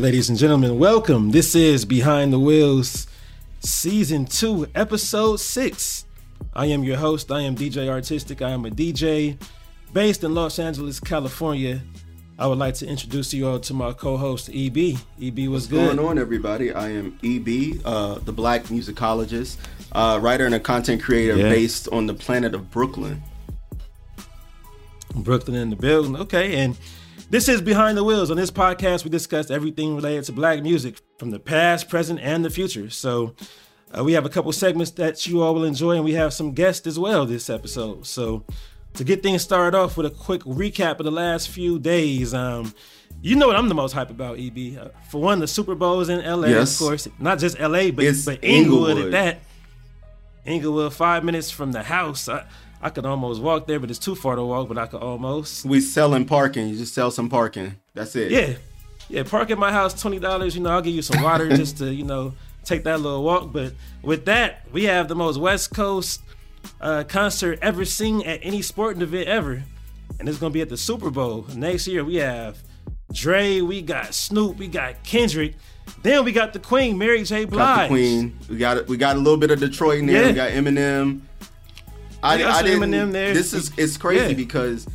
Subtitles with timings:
[0.00, 1.30] Right, ladies and gentlemen, welcome.
[1.30, 3.06] This is Behind the Wheels,
[3.60, 6.06] Season 2, Episode 6.
[6.54, 7.30] I am your host.
[7.30, 8.40] I am DJ Artistic.
[8.40, 9.36] I am a DJ
[9.92, 11.82] based in Los Angeles, California.
[12.38, 14.96] I would like to introduce you all to my co-host EB.
[15.20, 15.94] EB What's good.
[15.94, 16.72] going on, everybody?
[16.72, 19.58] I am EB, uh, the Black musicologist,
[19.92, 21.50] uh, writer and a content creator Yeah.
[21.50, 23.22] based on the planet of Brooklyn.
[25.14, 26.16] Brooklyn in the building.
[26.16, 26.78] Okay, and
[27.30, 28.30] this is Behind the Wheels.
[28.30, 32.44] On this podcast, we discuss everything related to black music from the past, present, and
[32.44, 32.90] the future.
[32.90, 33.34] So
[33.96, 36.52] uh, we have a couple segments that you all will enjoy, and we have some
[36.52, 38.06] guests as well this episode.
[38.06, 38.44] So
[38.94, 42.74] to get things started off with a quick recap of the last few days, um,
[43.22, 44.78] you know what I'm the most hype about, EB.
[44.78, 46.80] Uh, for one, the Super Bowl is in LA, Yes.
[46.80, 47.06] of course.
[47.18, 49.40] Not just LA, but, It's but Inglewood at that.
[50.44, 52.28] Inglewood, five minutes from the house.
[52.28, 52.44] I,
[52.82, 55.64] I could almost walk there, but it's too far to walk, but I could almost.
[55.64, 56.68] We selling parking.
[56.68, 57.76] You just sell some parking.
[57.94, 58.30] That's it.
[58.30, 58.54] Yeah,
[59.08, 59.22] yeah.
[59.24, 60.54] Park at my house, twenty dollars.
[60.54, 62.32] You know, I'll give you some water just to you know
[62.64, 63.52] take that little walk.
[63.52, 66.22] But with that, we have the most West Coast
[66.80, 69.62] uh, concert ever seen at any sporting event ever,
[70.18, 72.02] and it's gonna be at the Super Bowl next year.
[72.02, 72.56] We have
[73.12, 75.54] Dre, we got Snoop, we got Kendrick,
[76.02, 77.44] then we got the Queen, Mary J.
[77.44, 77.58] Blige.
[77.58, 78.38] Got the Queen.
[78.48, 80.22] We got we got a little bit of Detroit in there.
[80.22, 80.28] Yeah.
[80.28, 81.22] We got Eminem.
[82.22, 82.80] I, I didn't.
[82.90, 83.32] Eminem there.
[83.34, 84.32] This is it's crazy Yeah.
[84.34, 84.86] because,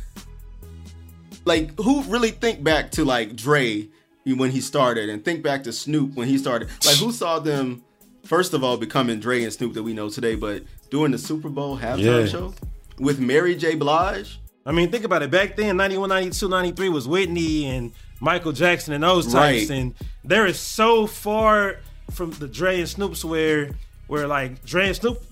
[1.44, 3.88] like, who really think back to like Dre
[4.24, 6.68] when he started, and think back to Snoop when he started?
[6.84, 7.82] Like, who saw them?
[8.24, 11.48] First of all, becoming Dre and Snoop that we know today, but doing the Super
[11.48, 12.26] Bowl halftime Yeah.
[12.26, 12.54] show
[12.98, 13.76] with Mary J.
[13.76, 14.40] Blige.
[14.64, 15.30] I mean, think about it.
[15.30, 19.70] Back then, 91, 92, 93 was Whitney and Michael Jackson and those types.
[19.70, 19.78] Right.
[19.78, 21.76] And there is so far
[22.10, 23.70] from the Dre and Snoops where,
[24.08, 25.22] where like Dre and Snoop,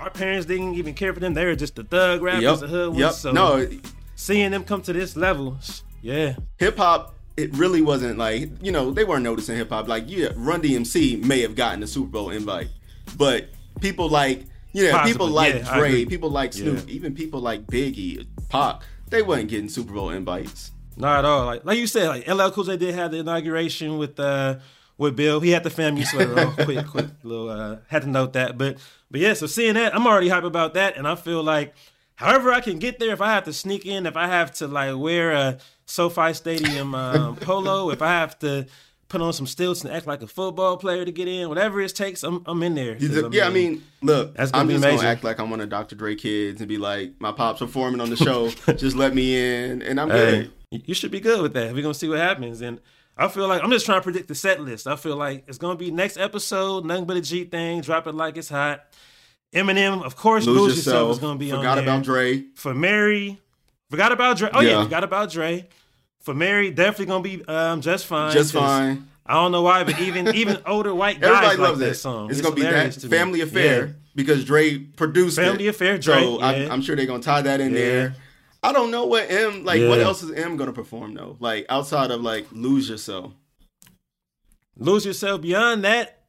[0.00, 1.34] our parents didn't even care for them.
[1.34, 2.58] They were just the thug rappers, Yep.
[2.60, 2.98] the hood ones.
[3.00, 3.12] Yep.
[3.12, 3.68] So no,
[4.14, 5.58] seeing them come to this level,
[6.02, 6.36] yeah.
[6.58, 7.14] hip hop.
[7.36, 9.88] It really wasn't like you know they weren't noticing hip hop.
[9.88, 12.68] Like yeah, Run DMC may have gotten the Super Bowl invite,
[13.16, 13.48] but
[13.80, 16.94] people like you know Possibly, people like yeah, Dre, people like Snoop, Yeah.
[16.94, 20.72] even people like Biggie, Pac, they wasn't getting Super Bowl invites.
[20.96, 21.46] Not at all.
[21.46, 24.56] Like like you said, like LL Cool J did have the inauguration with uh
[25.00, 25.40] with Bill.
[25.40, 26.54] He had the FAMU sweater on.
[26.64, 28.56] quick, quick little uh had to note that.
[28.56, 28.76] But
[29.10, 30.96] but yeah, so seeing that, I'm already hype about that.
[30.96, 31.74] And I feel like
[32.14, 34.68] however I can get there, if I have to sneak in, if I have to
[34.68, 38.66] like wear a SoFi Stadium um, polo, if I have to
[39.08, 41.92] put on some stilts and act like a football player to get in, whatever it
[41.96, 42.96] takes, I'm I'm in there.
[43.32, 44.96] yeah, I mean, look, That's gonna I'm just major.
[44.98, 45.96] gonna act like I'm one of Dr.
[45.96, 49.82] Dre kids and be like, my pops performing on the show, just let me in,
[49.82, 50.82] and I'm Hey, good.
[50.86, 51.74] you should be good with that.
[51.74, 52.60] We're gonna see what happens.
[52.60, 52.78] And
[53.20, 54.86] I feel like I'm just trying to predict the set list.
[54.86, 58.14] I feel like it's gonna be next episode, nothing but a G thing, drop it
[58.14, 58.84] like it's hot.
[59.54, 60.94] Eminem, of course, Lose, lose, yourself.
[60.94, 62.44] yourself is gonna be on Forgot about Dre.
[62.54, 63.38] For Mary,
[63.90, 64.48] forgot about Dre.
[64.52, 64.84] Oh yeah, Yeah.
[64.84, 65.68] forgot about Dre.
[66.20, 68.32] For Mary, definitely gonna be um, just fine.
[68.32, 69.06] Just fine.
[69.26, 72.30] I don't know why, but even even older white guys Everybody like loves that song.
[72.30, 73.16] It's, gonna be that to me.
[73.16, 73.92] family affair Yeah.
[74.14, 75.70] because Dre produced Family it.
[75.70, 76.72] Affair, Dre, So I, yeah.
[76.72, 77.78] I'm sure they're gonna tie that in Yeah.
[77.78, 78.14] there.
[78.62, 79.80] I don't know what Em like.
[79.88, 81.36] What else is Em gonna perform though?
[81.40, 83.32] Like outside of like lose yourself.
[84.76, 85.40] lose yourself.
[85.40, 86.22] Beyond that,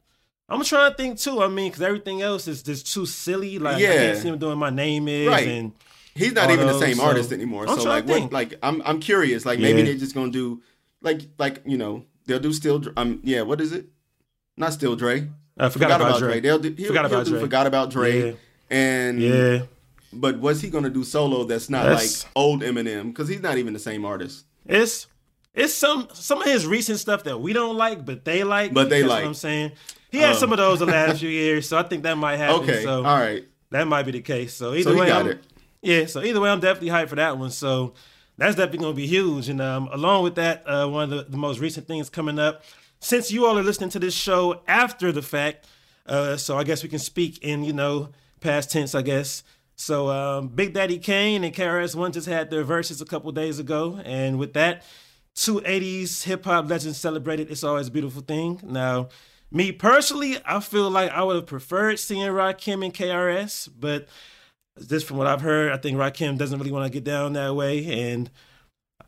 [0.50, 1.42] I'm trying to think too.
[1.42, 3.59] I mean, because everything else is just too silly.
[3.59, 5.47] Like I can't see him doing my name is Right.
[5.47, 5.74] and
[6.14, 7.68] He's not even the same so- artist anymore.
[7.68, 8.31] I'm So like what?
[8.31, 9.46] Like I'm I'm curious.
[9.46, 9.86] Like maybe Yeah.
[9.86, 10.62] they're just gonna do
[11.02, 12.81] like like you know they'll do still.
[12.98, 13.42] Um yeah.
[13.42, 13.86] What is it?
[14.58, 15.30] Not still Dre.
[15.58, 16.40] I forgot, about, Dre.
[16.40, 16.74] They'll do.
[16.74, 17.42] He'll, Forgot he'll about do Dre.
[17.42, 18.30] Forgot about Dre.
[18.30, 18.34] Yeah.
[18.69, 19.62] And Yeah,
[20.14, 21.44] But what's he gonna do solo?
[21.44, 24.46] That's not That's- like old Eminem because he's not even the same artist.
[24.66, 25.08] it's
[25.54, 28.74] it's some some of his recent stuff that we don't like, but they like.
[28.74, 29.22] But they like.
[29.24, 29.72] What I'm saying
[30.12, 32.38] he had Um, some of those the last few years, so I think that might
[32.38, 32.62] happen.
[32.64, 33.46] Okay, so all right.
[33.70, 34.54] that might be the case.
[34.54, 35.40] So either So way, I'm- it.
[35.82, 37.50] Yeah, so either way, I'm definitely hyped for that one.
[37.50, 37.94] So
[38.38, 39.50] that's definitely going to be huge.
[39.50, 42.64] And um, along with that, uh, one of the, the most recent things coming up,
[43.00, 45.66] since you all are listening to this show after the fact,
[46.06, 48.10] uh, so I guess we can speak in, you know,
[48.42, 49.44] past tense, I guess.
[49.81, 54.00] So um, Big Daddy Kane and KRS-One just had their Verzuz a couple days ago.
[54.06, 54.83] And with that,
[55.36, 58.60] two 80s hip hop legends celebrated It's Always a Beautiful Thing.
[58.63, 59.10] Now,
[59.50, 64.07] me personally, I feel like I would have preferred seeing Rakim and KRS, but
[64.88, 67.56] just from what I've heard, I think Rakim doesn't really want to get down that
[67.56, 68.12] way.
[68.12, 68.30] And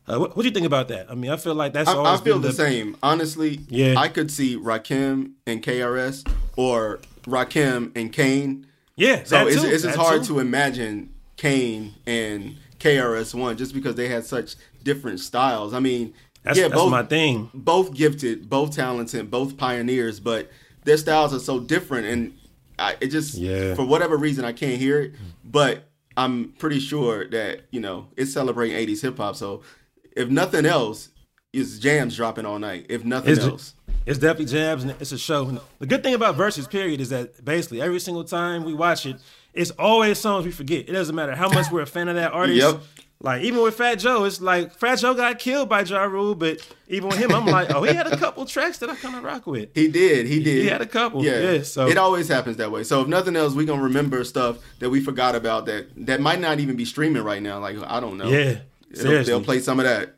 [0.08, 1.10] uh, what, what do you think about that?
[1.10, 2.98] I mean, I feel like that's I, I feel been the same.
[3.04, 3.94] Honestly, Yeah.
[3.96, 6.28] I could see Rakim and KRS
[6.58, 8.66] or Rakim and Kane.
[8.96, 10.36] Yeah, So it's, too, it's just that hard too.
[10.36, 15.74] to imagine Kane and KRS One just because they had such different styles.
[15.74, 16.14] I mean,
[16.44, 17.50] That's, yeah, that's both my thing.
[17.54, 20.52] both gifted, both talented, both pioneers, but
[20.84, 22.34] their styles are so different, and
[22.78, 23.74] I, it just Yeah.
[23.76, 25.14] for whatever reason I can't hear it.
[25.44, 25.86] But
[26.18, 29.36] I'm pretty sure that you know it's celebrating '80s hip hop.
[29.36, 29.62] So
[30.16, 31.10] if nothing else,
[31.54, 33.74] it's jams dropping all night, if nothing It's- else.
[34.06, 35.46] It's definitely jams and it's a show.
[35.80, 39.16] The good thing about Verzuz period is that basically every single time we watch it,
[39.54, 40.90] it's always songs we forget.
[40.90, 42.60] It doesn't matter how much we're a fan of that artist.
[42.60, 42.82] Yep.
[43.22, 46.58] Like even with Fat Joe, it's like Fat Joe got killed by Ja Rule, but
[46.90, 49.24] even with him, I'm like, oh, he had a couple tracks that I kind of
[49.24, 49.70] rock with.
[49.74, 50.26] He did.
[50.26, 50.64] He did.
[50.64, 52.84] He had a couple, yeah, so- it always happens that way.
[52.84, 56.42] So if nothing else, we gonna remember stuff that we forgot about that that might
[56.42, 57.60] not even be streaming right now.
[57.60, 58.28] Like I don't know.
[58.28, 58.58] Yeah,
[58.92, 60.16] they'll play some of that.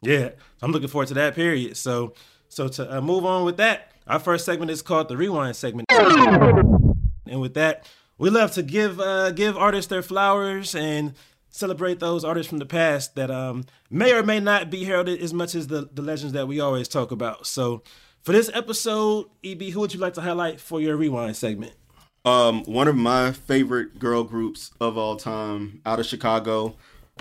[0.00, 0.28] Yeah,
[0.62, 1.76] I'm looking forward to that period.
[1.76, 2.14] So,
[2.54, 5.90] so to uh, move on with that, our first segment is called the rewind segment,
[5.90, 11.14] and with that, we love to give uh, give artists their flowers and
[11.50, 15.34] celebrate those artists from the past that um, may or may not be heralded as
[15.34, 17.46] much as the the legends that we always talk about.
[17.46, 17.82] So,
[18.22, 21.72] for this episode, EB, who would you like to highlight for your rewind segment?
[22.24, 26.76] Um, one of my favorite girl groups of all time, out of Chicago,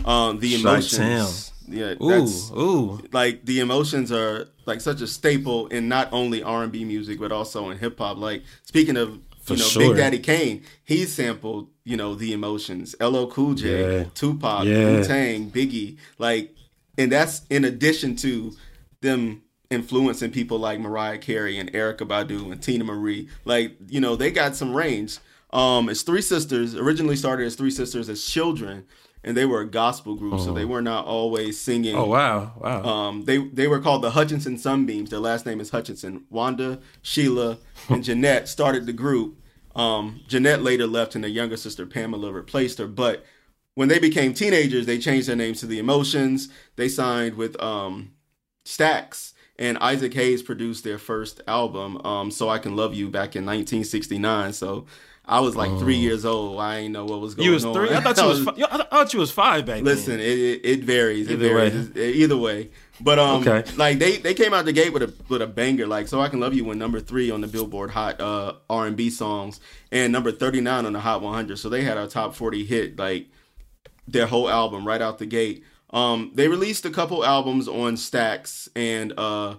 [0.06, 1.53] um, the emotions.
[1.68, 6.44] Yeah, Ooh, that's ooh, like the emotions are like such a staple in not only
[6.44, 8.18] R and B music but also in hip hop.
[8.18, 9.90] Like speaking of you know sure.
[9.90, 12.96] Big Daddy Kane, he sampled you know the emotions.
[13.00, 14.04] LL Cool J, Yeah.
[14.14, 14.86] Tupac, Yeah.
[14.98, 16.56] Wu Tang, Biggie, like,
[16.98, 18.54] and that's in addition to
[19.02, 23.28] them influencing people like Mariah Carey and Erykah Badu and Teena Marie.
[23.46, 25.18] Like you know they got some range.
[25.52, 26.76] Um, it's three sisters.
[26.76, 28.86] Originally started as three sisters as children.
[29.26, 32.84] And they were a gospel group, so they were not always singing oh wow, wow.
[32.84, 35.12] um, they they were called the Hutchinson Sunbeams.
[35.12, 36.26] Their last name is Hutchinson.
[36.30, 39.40] Wanda, Sheila, and Jeanette started the group.
[39.76, 42.88] Um, Jeanette later left, and their younger sister Pamela replaced her.
[42.88, 43.26] But
[43.76, 46.50] when they became teenagers, they changed their names to the Emotions.
[46.76, 48.12] They signed with um,
[48.66, 53.36] Stax, and Isaac Hayes produced their first album, um, "So I Can Love You," back
[53.36, 54.54] in 1969.
[54.54, 54.86] So
[55.26, 56.60] I was like three years old.
[56.60, 57.74] I didn't know what was going you was on.
[57.74, 57.90] three.
[57.96, 58.44] I thought you was.
[58.44, 60.20] Fi- I thought you was five back Listen, then.
[60.20, 61.30] it, it, it varies.
[61.32, 61.70] Either way.
[61.70, 61.90] varies.
[61.92, 62.70] It's- Either way.
[63.00, 63.64] But um, Okay.
[63.78, 65.88] like they they came out the gate with a with a banger.
[65.88, 68.86] Like so, I can love you when number three on the Billboard Hot uh R
[68.86, 69.60] and B songs
[69.92, 71.58] and number thirty nine on the Hot 100.
[71.58, 73.28] So they had a top 40 hit like
[74.08, 75.64] their whole album right out the gate.
[75.92, 79.56] Um, they released a couple albums on Stax and uh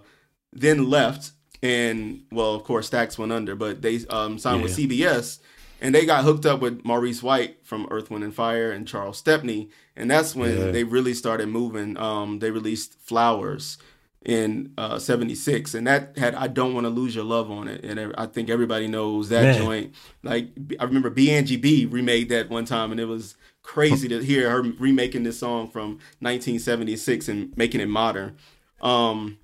[0.53, 1.31] then left.
[1.63, 5.39] And well, of course, Stax went under, but they um signed with CBS
[5.81, 9.17] and they got hooked up with Maurice White from Earth, Wind and Fire and Charles
[9.17, 10.71] Stepney, and that's when Yeah.
[10.71, 11.97] they really started moving.
[11.97, 13.77] Um, they released Flowers
[14.25, 17.83] in uh, '76, and that had "I Don't Want to Lose Your Love" on it,
[17.85, 19.57] and I think everybody knows that Man.
[19.57, 19.93] joint.
[20.23, 20.49] Like
[20.79, 21.85] I remember B.
[21.85, 25.99] remade that one time, and it was crazy to hear her remaking this song from
[26.19, 28.35] 1976 and making it modern.
[28.81, 29.37] Um,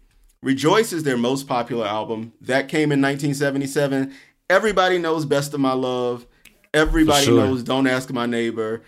[0.43, 2.33] Rejoice is their most popular album.
[2.41, 4.11] That came in 1977.
[4.51, 6.27] Everybody knows Best of My Love.
[6.73, 7.37] Everybody sure.
[7.37, 8.81] knows Don't Ask My Neighbor.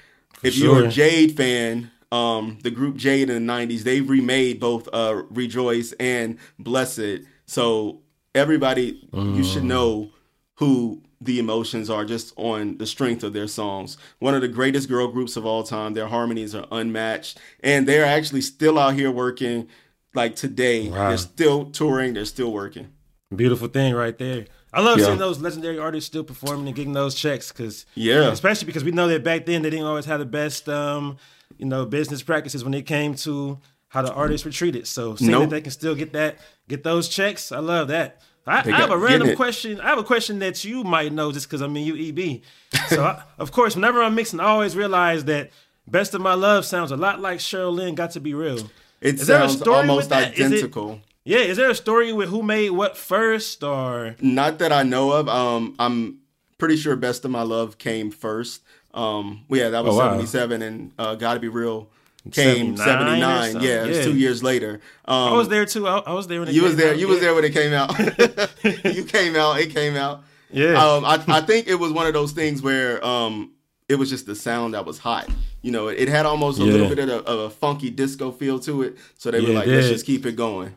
[0.43, 4.89] if you're a Jade fan, um, the group Jade in the 90s, they remade both
[4.91, 7.21] uh, Rejoice and Blessed.
[7.45, 8.01] So
[8.35, 10.11] everybody, you should know
[10.55, 13.97] who the emotions are just on the strength of their songs.
[14.19, 15.93] One of the greatest girl groups of all time.
[15.93, 17.39] Their harmonies are unmatched.
[17.61, 19.69] And they're actually still out here working
[20.13, 20.89] like today.
[20.89, 21.07] Wow.
[21.07, 22.89] They're still touring, they're still working.
[23.33, 24.47] Beautiful thing right there.
[24.73, 25.05] I love Yeah.
[25.05, 28.31] seeing those legendary artists still performing and getting those checks because Yeah.
[28.31, 31.17] especially because we know that back then they didn't always have the best um,
[31.57, 34.87] you know business practices when it came to how the artists were treated.
[34.87, 35.41] So seeing Nope.
[35.43, 38.21] that they can still get that get those checks, I love that.
[38.45, 39.79] I, I have a random question.
[39.79, 42.41] I have a question that you might know just because I'm in UEB.
[42.89, 45.51] So I, of course, whenever I'm mixing, I always realize that
[45.87, 47.95] "Best of My Love" sounds a lot like Cheryl Lynn.
[47.95, 48.69] Got to be real.
[48.99, 50.11] It Is sounds almost?
[50.11, 50.99] Is it- identical.
[51.25, 54.15] Yeah, is there a story with who made what first or?
[54.21, 55.29] Not that I know of.
[55.29, 56.19] Um, I'm
[56.57, 58.61] pretty sure Best of My Love came first.
[58.93, 60.11] Um, well, yeah, that was Oh, wow.
[60.11, 61.89] 77, and uh, Gotta Be Real
[62.31, 63.63] came 79 79.
[63.67, 64.03] Yeah, it was yeah.
[64.03, 64.81] two years later.
[65.05, 65.87] Um, I was there too.
[65.87, 66.91] I, I was there when it You was came there.
[66.93, 67.97] out, You was there when it came out.
[68.95, 69.59] you came out.
[69.59, 70.23] It came out.
[70.51, 70.73] Yeah.
[70.73, 73.51] Um, I, I think it was one of those things where um,
[73.89, 75.27] it was just the sound that was hot.
[75.61, 76.71] You know, it, it had almost a Yeah.
[76.71, 78.97] little bit of a, of a funky disco feel to it.
[79.17, 80.75] So they Yeah, were like, let's just keep it going.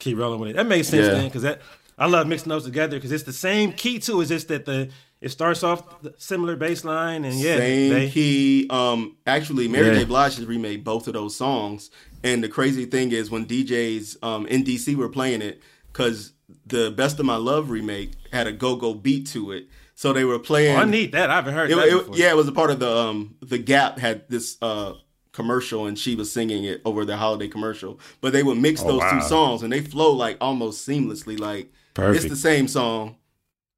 [0.00, 0.56] Keep rolling with it.
[0.56, 1.12] That makes sense Yeah.
[1.14, 1.60] then, because that
[1.96, 4.20] I love mixing those together because it's the same key too.
[4.20, 4.88] Is just that the
[5.20, 8.66] it starts off the similar bass line and yeah, Same they, key.
[8.70, 9.94] Um, actually, Mary Yeah.
[10.00, 10.04] J.
[10.04, 11.90] Blige has remade both of those songs.
[12.24, 15.60] And the crazy thing is, when DJs um, in DC were playing it,
[15.92, 16.32] because
[16.66, 20.38] the Best of My Love remake had a go-go beat to it, so they were
[20.38, 20.76] playing.
[20.76, 21.28] Oh, I need that.
[21.30, 23.58] I haven't heard it, that it- yeah, it was a part of the um the
[23.58, 24.94] Gap had this uh
[25.32, 27.98] commercial and she was singing it over the holiday commercial.
[28.20, 29.20] But they would mix oh, those Oh, wow.
[29.20, 31.38] two songs and they flow like almost seamlessly.
[31.38, 32.24] Like Perfect.
[32.24, 33.16] it's the same song.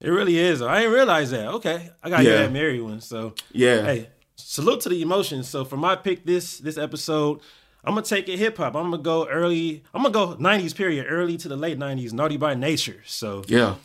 [0.00, 0.62] It really is.
[0.62, 1.46] I didn't realize that.
[1.48, 2.36] Okay, I got to Yeah.
[2.42, 3.00] that Mary one.
[3.00, 3.82] So Yeah.
[3.82, 5.48] hey, salute to the emotions.
[5.48, 7.40] So for my pick this this episode,
[7.84, 8.74] I'm gonna take it hip hop.
[8.74, 9.82] I'm gonna go early.
[9.94, 12.12] I'm gonna go '90s period, early to the late '90s.
[12.12, 13.02] Naughty by Nature.
[13.06, 13.76] So Yeah.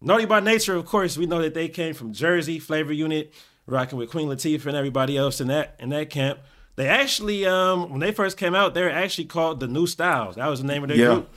[0.00, 3.32] Naughty by Nature, of course, we know that they came from Jersey, Flavor Unit,
[3.66, 6.40] rocking with Queen Latifah and everybody else in that in that camp.
[6.76, 10.36] They actually, um, when they first came out, they were actually called the New Styles.
[10.36, 11.06] That was the name of their Yeah.
[11.14, 11.34] group.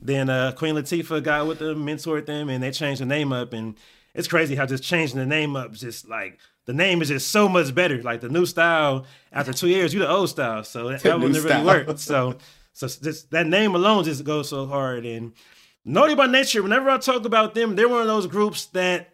[0.00, 3.52] Then uh, Queen Latifah got with them, mentored them, and they changed the name up.
[3.52, 3.74] And
[4.14, 7.48] it's crazy how just changing the name up, just like the name is just so
[7.48, 8.00] much better.
[8.02, 10.62] Like the new style, after two years, you the old style.
[10.62, 11.98] So that, that wouldn't really work.
[11.98, 12.36] So,
[12.72, 15.04] so just that name alone just goes so hard.
[15.06, 15.32] And
[15.84, 19.10] Naughty by Nature, whenever I talk about them, they're one of those groups that,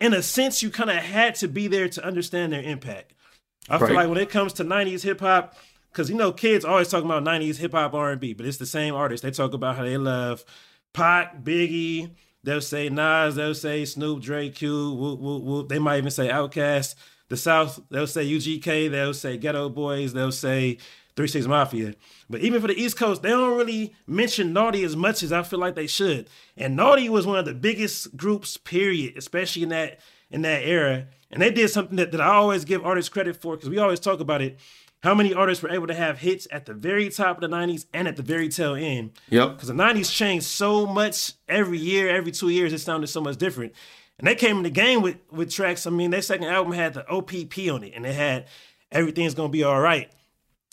[0.00, 3.14] in a sense, you kind of had to be there to understand their impact.
[3.68, 5.56] I feel like when it comes to '90s hip hop,
[5.92, 8.94] because you know kids always talking about '90s hip hop R&B, but it's the same
[8.94, 9.24] artists.
[9.24, 10.44] They talk about how they love
[10.92, 12.10] Pac, Biggie.
[12.42, 13.34] They'll say Nas.
[13.34, 14.92] They'll say Snoop, Dre, Q.
[14.94, 15.68] Whoop, whoop, whoop.
[15.68, 16.94] They might even say Outkast.
[17.28, 17.80] The South.
[17.90, 18.90] They'll say UGK.
[18.90, 20.12] They'll say Geto Boys.
[20.12, 20.78] They'll say
[21.16, 21.94] Three Six Mafia.
[22.30, 25.42] But even for the East Coast, they don't really mention Naughty as much as I
[25.42, 26.28] feel like they should.
[26.56, 29.98] And Naughty was one of the biggest groups, period, especially in that
[30.30, 31.08] in that era.
[31.30, 34.00] And they did something that, that I always give artists credit for because we always
[34.00, 34.58] talk about it.
[35.02, 37.86] How many artists were able to have hits at the very top of the 90s
[37.92, 39.12] and at the very tail end?
[39.28, 39.54] Yep.
[39.54, 43.36] Because the 90s changed so much every year, every two years, it sounded so much
[43.36, 43.72] different.
[44.18, 45.86] And they came in the game with with tracks.
[45.86, 48.46] I mean, their second album had the OPP on it, and it had
[48.90, 50.10] Everything's Gonna Be All Right.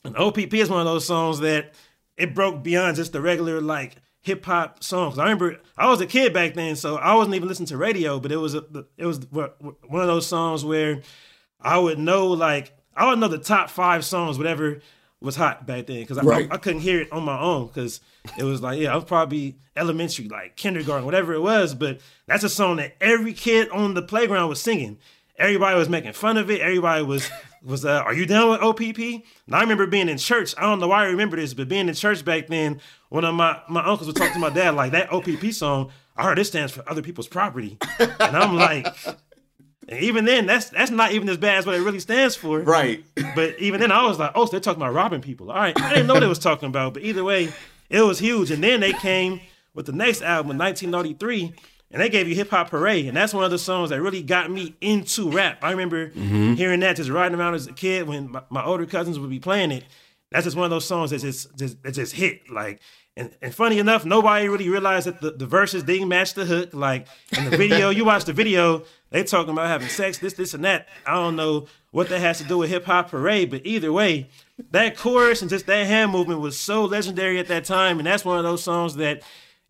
[0.05, 1.73] And OPP is one of those songs that
[2.15, 5.19] it broke beyond just the regular like hip hop songs.
[5.19, 8.19] I remember I was a kid back then, so I wasn't even listening to radio,
[8.19, 8.63] but it was a,
[8.97, 11.01] it was one of those songs where
[11.61, 14.79] I would know like I would know the top five songs, whatever
[15.21, 16.51] was hot back then, because I, Right.
[16.51, 18.01] I, I couldn't hear it on my own because
[18.37, 21.73] it was like yeah, I was probably elementary, like kindergarten, whatever it was.
[21.75, 24.97] But that's a song that every kid on the playground was singing.
[25.37, 26.61] Everybody was making fun of it.
[26.61, 27.29] Everybody was
[27.63, 28.99] was uh, are you down with OPP?
[28.99, 30.53] And I remember being in church.
[30.57, 33.33] I don't know why I remember this, but being in church back then, one of
[33.35, 35.91] my my uncles would talk to my dad like that OPP song.
[36.15, 38.87] I heard it stands for other people's property, and I'm like,
[39.87, 42.59] and even then, that's that's not even as bad as what it really stands for.
[42.59, 43.03] Right.
[43.35, 45.51] But even then, I was like, oh, so they're talking about robbing people.
[45.51, 47.51] All right, I didn't know what they was talking about, but either way,
[47.89, 48.51] it was huge.
[48.51, 49.41] And then they came
[49.73, 51.53] with the next album in 1993,
[51.93, 54.23] and they gave you Hip Hop Parade, and that's one of the songs that really
[54.23, 55.59] got me into rap.
[55.61, 56.55] I remember mm-hmm.
[56.55, 59.39] hearing that just riding around as a kid when my, my older cousins would be
[59.39, 59.85] playing it.
[60.31, 62.81] That's just one of those songs that just just that just hit like.
[63.15, 66.73] And, and funny enough, nobody really realized that the, the verses didn't match the hook.
[66.73, 67.07] Like
[67.37, 70.65] in the video, you watch the video, they talking about having sex, this, this, and
[70.65, 70.87] that.
[71.05, 74.29] I don't know what that has to do with hip hop parade, but either way,
[74.71, 77.99] that chorus and just that hand movement was so legendary at that time.
[77.99, 79.21] And that's one of those songs that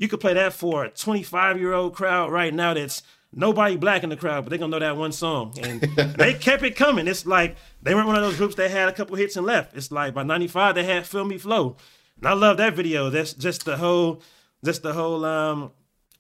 [0.04, 4.04] you could play that for a 25 year old crowd right now that's nobody black
[4.04, 5.58] in the crowd, but they're gonna know that one song.
[5.62, 5.82] And
[6.18, 7.08] they kept it coming.
[7.08, 9.76] It's like they weren't one of those groups that had a couple hits and left.
[9.76, 11.78] It's like by 95 they had Feel Me Flow.
[12.18, 13.10] And I love that video.
[13.10, 14.22] That's just the whole
[14.64, 15.72] just the whole um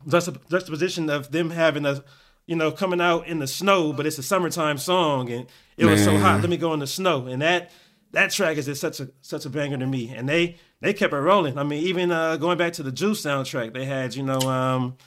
[0.07, 2.05] juxtap- juxtaposition of them having a
[2.45, 6.01] you know coming out in the snow, but it's a summertime song and it was
[6.01, 6.39] so hot.
[6.39, 7.27] Let me go in the snow.
[7.27, 7.69] And that
[8.13, 10.13] that track is just such a such a banger to me.
[10.15, 11.57] And they they kept it rolling.
[11.57, 14.97] I mean, even uh, going back to the Juice soundtrack, they had you know um,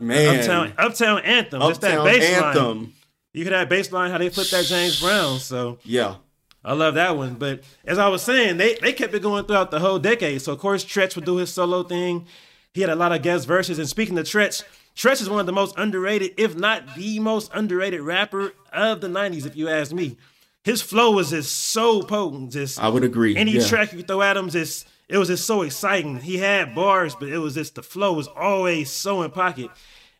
[0.00, 0.40] Man.
[0.40, 1.60] Uptown Uptown Anthem.
[1.62, 2.92] just that Uptown bass line.
[3.32, 4.10] You could that bass line?
[4.10, 5.38] How they put that James Brown.
[5.38, 6.16] So Yeah.
[6.64, 7.34] I love that one.
[7.34, 10.42] But as I was saying, they they kept it going throughout the whole decade.
[10.42, 12.26] So of course Treach would do his solo thing.
[12.74, 13.78] He had a lot of guest verses.
[13.78, 14.62] And speaking of Treach,
[14.96, 19.08] Treach is one of the most underrated, if not the most underrated rapper of the
[19.08, 20.16] '90s, if you ask me.
[20.66, 22.50] His flow was just so potent.
[22.50, 23.36] Just I would agree.
[23.36, 23.64] any yeah.
[23.64, 26.18] track you throw at him, just it was just so exciting.
[26.18, 29.70] He had bars, but it was just the flow was always so in pocket.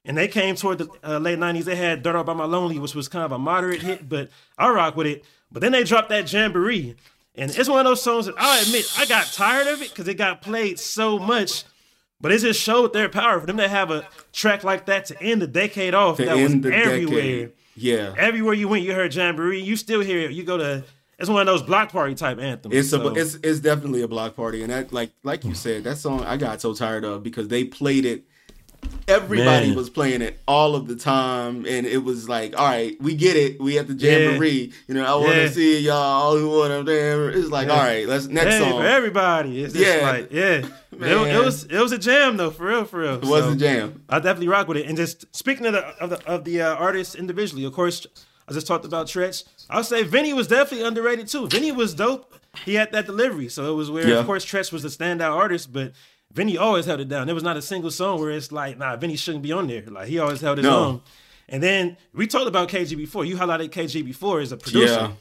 [0.04, 1.64] And they came toward the uh, late '90s.
[1.64, 4.30] They had "Dirt All by My Lonely," which was kind of a moderate hit, but
[4.56, 5.24] I rock with it.
[5.50, 6.94] But then they dropped that "Jamboree,"
[7.34, 10.06] and it's one of those songs that I admit I got tired of it because
[10.06, 11.64] it got played so much.
[12.20, 15.20] But it just showed their power for them to have a track like that to
[15.20, 16.18] end the decade off.
[16.18, 17.20] To that was everywhere.
[17.20, 17.52] decade.
[17.76, 18.14] Yeah.
[18.16, 20.32] Everywhere you went, you heard "Jamboree." You still hear it.
[20.32, 20.84] You go to
[21.18, 22.74] it's one of those block party type anthems.
[22.74, 23.08] It's so.
[23.08, 25.56] a it's it's definitely a block party, and that like like you hmm.
[25.56, 28.24] said, that song I got so tired of because they played it.
[29.08, 29.76] Everybody Man.
[29.76, 33.36] was playing it all of the time, and it was like, all right, we get
[33.36, 33.60] it.
[33.60, 35.04] We have the jamboree, you know.
[35.04, 35.48] I want to Yeah.
[35.50, 37.38] see y'all all who want to damn.
[37.38, 37.74] It's like, Yeah.
[37.74, 38.80] all right, let's next hey, song.
[38.80, 39.62] for everybody.
[39.62, 40.00] It's Yeah.
[40.02, 40.66] like, yeah.
[40.98, 43.16] It, it was it was a jam though, for real, for real.
[43.16, 44.02] it was So, a jam.
[44.08, 44.86] I definitely rock with it.
[44.86, 48.06] And just speaking of the of the, of the uh, artists individually, of course,
[48.48, 49.44] I just talked about Treach.
[49.68, 51.48] I'll say Vinny was definitely underrated too.
[51.48, 52.32] Vinny was dope.
[52.64, 54.20] He had that delivery, so it was where, Yeah.
[54.20, 55.92] of course, Treach was the standout artist, but
[56.36, 57.26] Vinny always held it down.
[57.26, 59.82] There was not a single song where it's like, nah, Vinny shouldn't be on there.
[59.86, 60.76] Like he always held his No.
[60.84, 61.00] own.
[61.48, 63.24] And then we talked about KG before.
[63.24, 64.92] You highlighted KG before as a producer.
[64.92, 65.12] Yeah.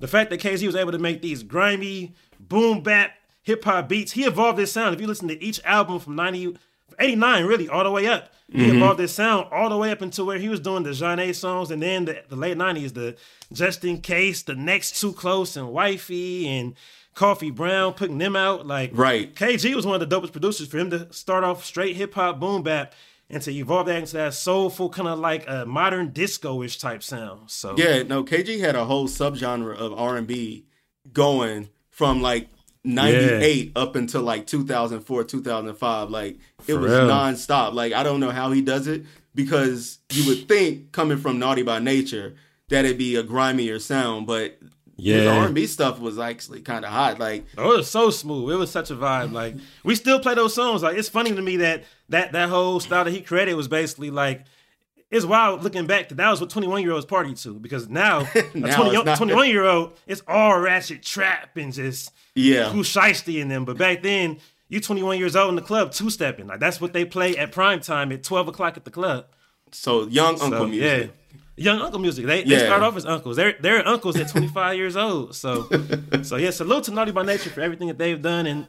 [0.00, 3.12] The fact that KG was able to make these grimy, boom bap,
[3.42, 4.12] hip hop beats.
[4.12, 4.94] He evolved his sound.
[4.94, 6.56] If you listen to each album from 90,
[6.98, 8.76] 89, really, all the way up, he Mm-hmm.
[8.76, 11.70] evolved his sound all the way up into where he was doing the Jaheim songs
[11.70, 13.16] and then the, the late 90s, the
[13.52, 16.74] Just In Case, the Next Too Close, and Wifey, and
[17.14, 18.66] Coffee Brown, putting them out.
[18.66, 19.34] Like, Right.
[19.34, 22.40] KG was one of the dopest producers for him to start off straight hip hop
[22.40, 22.94] boom bap
[23.28, 27.02] and to evolve that into that soulful, kind of like a modern disco ish type
[27.02, 27.50] sound.
[27.50, 30.64] So, Yeah, no, KG had a whole subgenre of R and B
[31.12, 32.48] going from like
[32.84, 36.10] '98 up until like 2004, 2005.
[36.10, 36.34] Like
[36.66, 37.08] it For was real.
[37.08, 37.74] nonstop.
[37.74, 39.04] Like I don't know how he does it
[39.34, 42.34] because you would think coming from Naughty by Nature
[42.68, 44.58] that it'd be a grimier sound, but
[45.02, 47.18] his the R and B stuff was actually kind of hot.
[47.18, 48.52] Like Oh, it was so smooth.
[48.52, 49.32] It was such a vibe.
[49.32, 50.82] Like we still play those songs.
[50.82, 54.10] Like it's funny to me that that that whole style that he created was basically
[54.10, 54.44] like
[55.10, 58.20] it's wild looking back that that was what 21 year olds party to because now,
[58.54, 63.48] Now a 21 year old it's all ratchet trap and just yeah, Pooh Shiesty in
[63.48, 63.66] them.
[63.66, 64.38] But back then,
[64.70, 66.46] you 21 years old in the club two stepping.
[66.46, 69.26] Like that's what they play at prime time at 12 o'clock at the club.
[69.70, 71.10] so young uncle So, music.
[71.10, 71.36] Yeah.
[71.56, 72.24] Young uncle music.
[72.26, 73.36] They, they start off as uncles.
[73.36, 75.34] They're they're uncles at 25 years old.
[75.34, 75.68] So
[76.22, 78.66] so yeah, salute to Naughty by Nature for everything that they've done and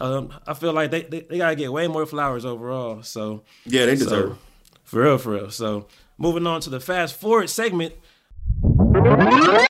[0.00, 3.02] um, I feel like they, they, they gotta get way more flowers overall.
[3.02, 4.38] So Yeah, they so, deserve.
[4.84, 5.50] for real, for real.
[5.50, 5.86] So
[6.18, 7.94] moving on to the fast forward segment.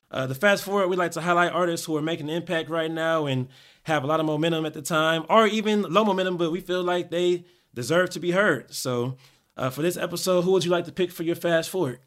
[0.09, 2.89] Uh, the fast forward, we like to highlight artists who are making an impact right
[2.91, 3.47] now and
[3.83, 6.83] have a lot of momentum at the time, or even low momentum, but we feel
[6.83, 8.73] like they deserve to be heard.
[8.73, 9.15] So,
[9.55, 11.99] uh, for this episode, who would you like to pick for your fast forward?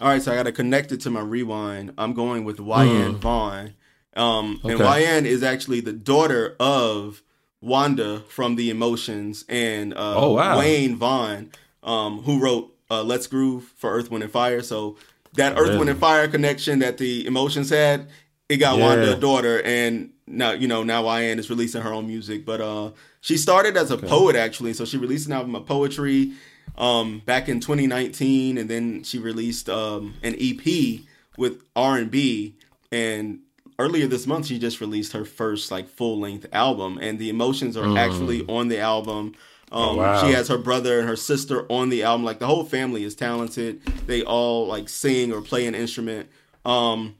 [0.00, 1.92] All right, so I got to connect it to my rewind.
[1.96, 3.74] I'm going with YN Vaughn.
[4.14, 4.84] Um, And Hmm.
[4.84, 7.22] YN is actually the daughter of
[7.62, 10.58] Wanda from The Emotions and uh, Oh, wow.
[10.58, 11.50] Wayne Vaughn,
[11.82, 14.62] um, who wrote uh, Let's Groove for Earth, Wind, and Fire.
[14.62, 14.96] So
[15.34, 15.90] that Earth, Wind, Really?
[15.92, 18.08] and Fire connection that The Emotions had,
[18.48, 19.62] it got Wanda a daughter.
[19.62, 22.44] And now, you know, now YN is releasing her own music.
[22.44, 22.90] But uh,
[23.22, 24.74] she started as a poet, actually.
[24.74, 26.32] So she released an album of poetry
[26.76, 31.00] um, back in 2019, and then she released um, an EP
[31.36, 32.56] with R and B.
[32.92, 33.40] And
[33.78, 37.76] earlier this month, she just released her first like full length album, and the emotions
[37.76, 39.34] are actually on the album.
[39.72, 40.24] Um, wow.
[40.24, 42.24] She has her brother and her sister on the album.
[42.24, 43.84] Like the whole family is talented.
[44.06, 46.28] They all like sing or play an instrument.
[46.64, 47.16] Um,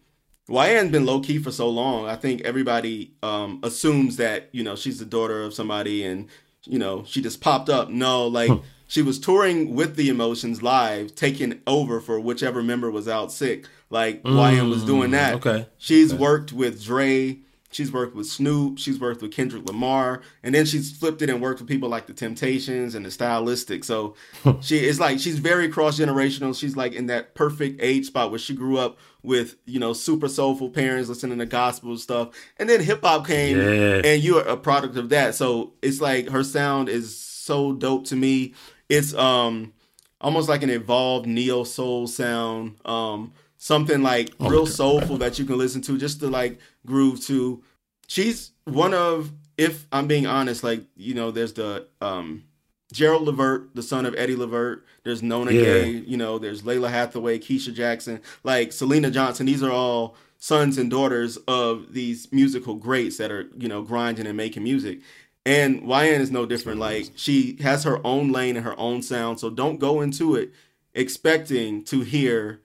[0.48, 2.06] YN's been low key for so long.
[2.06, 6.28] I think everybody um, assumes that you know she's the daughter of somebody, and
[6.64, 7.88] you know she just popped up.
[7.90, 8.50] No, like
[8.86, 13.66] she was touring with the Emotions live, taking over for whichever member was out sick.
[13.90, 15.34] Like YN was doing mm, that.
[15.36, 15.66] okay.
[15.78, 17.38] She's worked with Dre.
[17.70, 18.78] She's worked with Snoop.
[18.78, 22.06] She's worked with Kendrick Lamar, and then she's flipped it and worked with people like
[22.06, 23.84] the Temptations and the Stylistic.
[23.84, 24.14] So
[24.60, 26.58] she is like she's very cross generational.
[26.58, 30.28] She's like in that perfect age spot where she grew up with you know super
[30.28, 34.00] soulful parents listening to gospel stuff, and then hip hop came, Yeah.
[34.04, 35.34] and you're a product of that.
[35.34, 38.54] So it's like her sound is so dope to me.
[38.88, 39.72] It's um
[40.20, 42.76] almost like an evolved neo soul sound.
[42.84, 47.62] Um, something like real soulful that you can listen to just to like groove to.
[48.08, 52.44] She's one of, if I'm being honest, like you know, there's the um
[52.92, 54.84] Gerald Levert, the son of Eddie Levert.
[55.04, 55.62] There's Nona Yeah.
[55.62, 55.88] Gay.
[55.90, 59.46] You know, there's Lalah Hathaway, Keisha Jackson, like Syleena Johnson.
[59.46, 64.26] These are all sons and daughters of these musical greats that are you know grinding
[64.26, 65.00] and making music.
[65.46, 66.80] And YN is no different.
[66.80, 69.38] Like she has her own lane and her own sound.
[69.38, 70.52] So don't go into it
[70.92, 72.60] expecting to hear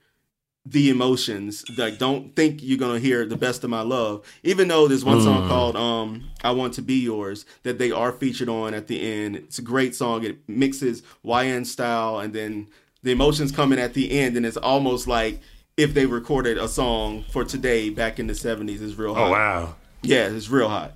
[0.66, 1.64] the emotions.
[1.78, 4.26] Like don't think you're gonna hear the best of my love.
[4.42, 8.10] Even though there's one song called um I Want to Be Yours that they are
[8.10, 9.36] featured on at the end.
[9.36, 10.24] It's a great song.
[10.24, 12.66] It mixes YN style and then
[13.04, 15.40] the emotions coming at the end and it's almost like
[15.76, 19.28] if they recorded a song for today back in the 70s is real hot.
[19.28, 19.74] Oh wow.
[20.02, 20.94] Yeah, it's real hot.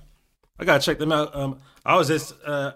[0.59, 1.33] I gotta check them out.
[1.35, 2.73] Um, I was just uh,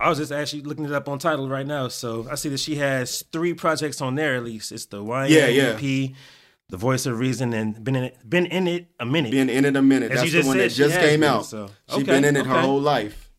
[0.00, 1.88] I was just actually looking it up on Tidal right now.
[1.88, 4.72] So I see that she has three projects on there at least.
[4.72, 6.08] It's the YN Yeah, yeah.
[6.70, 9.30] The Voice of Reason, and been in it been in it a minute.
[9.30, 10.10] Been in it a minute.
[10.10, 11.44] As That's the one that just came been, out.
[11.44, 13.30] so- she's been in it her whole life.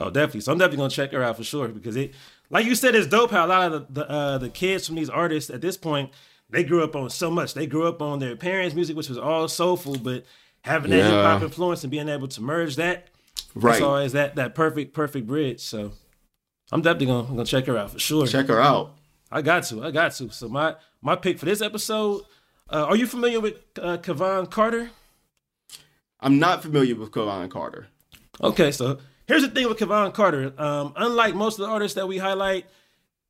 [0.00, 0.40] Oh, definitely.
[0.40, 2.14] So I'm definitely gonna check her out for sure because it,
[2.48, 4.96] like you said, it's dope how a lot of the the, uh, the kids from
[4.96, 6.10] these artists at this point
[6.48, 7.52] they grew up on so much.
[7.54, 10.24] They grew up on their parents' music, which was all soulful, but
[10.62, 11.04] having that Yeah.
[11.10, 13.09] hip hop influence and being able to merge that,
[13.54, 13.72] Right.
[13.72, 15.60] that's always that that perfect perfect bridge.
[15.60, 15.92] So
[16.72, 18.26] I'm definitely gonna, gonna check her out for sure.
[18.26, 18.96] Check her out.
[19.30, 20.30] I got to, I got to.
[20.30, 22.22] So my my pick for this episode.
[22.68, 24.90] Uh, are you familiar with uh, Kevon Carter?
[26.20, 27.88] I'm not familiar with Kevon Carter.
[28.40, 30.52] Okay, so here's the thing with Kevon Carter.
[30.56, 32.66] Um, unlike most of the artists that we highlight,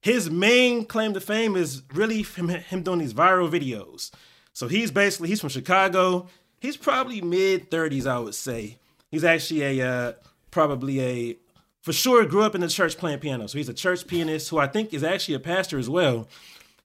[0.02, 4.10] his main claim to fame is really him, him doing these viral videos.
[4.52, 6.26] So he's basically he's from Chicago.
[6.60, 8.79] He's probably mid 30s, I would say.
[9.10, 10.12] He's actually a uh,
[10.50, 11.36] probably a
[11.82, 13.46] for sure grew up in the church playing piano.
[13.46, 16.28] So he's a church pianist who I think is actually a pastor as well.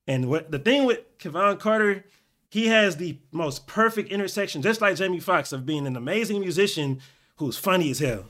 [0.07, 2.05] And what the thing with Kevon Carter,
[2.49, 7.01] he has the most perfect intersection, just like Jamie Foxx, of being an amazing musician
[7.37, 8.25] who's funny as hell.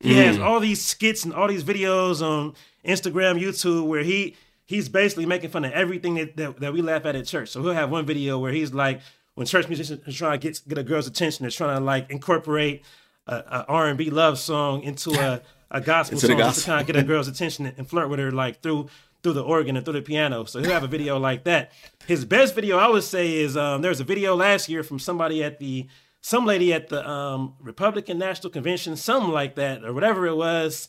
[0.00, 0.24] He mm.
[0.26, 2.54] has all these skits and all these videos on
[2.84, 7.04] Instagram, YouTube, where he he's basically making fun of everything that, that, that we laugh
[7.04, 7.50] at at church.
[7.50, 9.00] So he'll have one video where he's like,
[9.34, 12.10] when church musicians are trying to get get a girl's attention, they're trying to like
[12.10, 12.84] incorporate
[13.26, 16.62] a, a R and B love song into a a gospel song gospel.
[16.62, 18.88] to kind of get a girl's attention and flirt with her like through
[19.22, 20.44] through the organ and through the piano.
[20.44, 21.72] So he'll have a video like that.
[22.06, 24.98] His best video, I would say, is um, there was a video last year from
[24.98, 25.86] somebody at the
[26.20, 30.88] some lady at the um, Republican National Convention, something like that, or whatever it was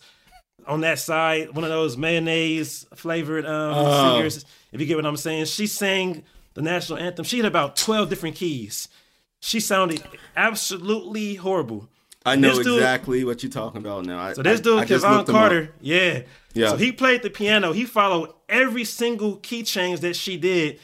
[0.68, 4.14] on that side, one of those mayonnaise flavored um, uh.
[4.14, 4.46] singers.
[4.72, 7.26] If you get what I'm saying, she sang the national anthem.
[7.26, 8.88] She had about 12 different keys.
[9.42, 10.04] She sounded
[10.36, 11.90] absolutely horrible.
[12.26, 14.20] I know dude, exactly what you're talking about now.
[14.20, 16.24] I, so this dude, Kevon Carter, yeah.
[16.54, 16.70] Yeah.
[16.70, 17.72] So he played the piano.
[17.72, 20.80] He followed every single key change that she did.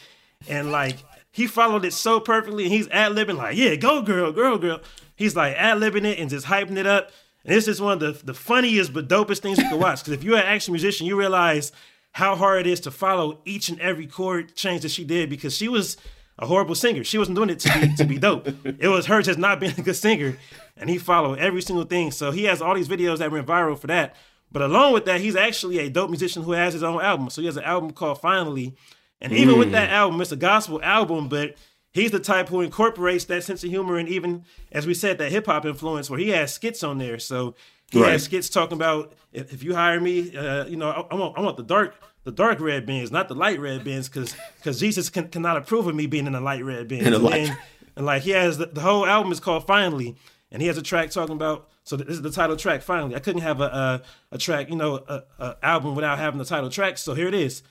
[0.47, 0.97] And like
[1.31, 2.65] he followed it so perfectly.
[2.65, 4.81] And he's ad libbing, like, yeah, go girl, girl, girl.
[5.15, 7.11] He's like ad libbing it and just hyping it up.
[7.43, 10.01] And this is one of the, the funniest but dopest things you can watch.
[10.03, 11.71] Because if you're an action musician, you realize
[12.11, 15.55] how hard it is to follow each and every chord change that she did because
[15.55, 15.97] she was
[16.37, 17.03] a horrible singer.
[17.03, 18.47] She wasn't doing it to be to be dope.
[18.65, 20.37] It was her just not being a good singer,
[20.77, 22.11] and he followed every single thing.
[22.11, 24.15] So he has all these videos that went viral for that.
[24.51, 27.29] But along with that, he's actually a dope musician who has his own album.
[27.29, 28.75] So he has an album called Finally,
[29.21, 29.59] and even mm.
[29.59, 31.55] with that album, it's a gospel album, but
[31.93, 35.31] he's the type who incorporates that sense of humor and even, as we said, that
[35.31, 37.19] hip hop influence where he has skits on there.
[37.19, 37.55] So
[37.91, 38.13] he right.
[38.13, 41.37] has skits talking about if, if you hire me, uh, you know, I, I, want
[41.37, 44.79] I want the dark the dark red Benz, not the light red Benz, because because
[44.79, 46.91] Jesus can, cannot approve of me being in the light red.
[46.91, 47.57] And, and,
[47.95, 50.15] and, like he has the, the, whole album is called Finally,
[50.51, 51.69] and he has a track talking about.
[51.83, 52.81] So this is the title track.
[52.81, 56.37] Finally, I couldn't have a a, a track, you know, a, a, album without having
[56.37, 56.97] the title track.
[56.97, 57.63] So here it is.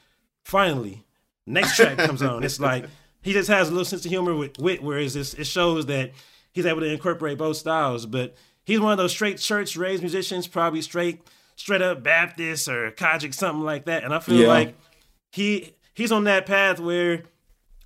[0.45, 1.05] Finally,
[1.47, 2.43] next track comes on.
[2.43, 2.87] It's like
[3.23, 6.12] he just has a little sense of humor with wit, whereas it shows that
[6.53, 8.07] he's able to incorporate both styles.
[8.07, 11.21] But he's one of those straight church raised musicians, probably straight
[11.57, 14.03] straight up Baptist or COGIC, something like that.
[14.03, 14.49] And I feel yeah.
[14.49, 14.75] like
[15.31, 17.25] he he's on that path where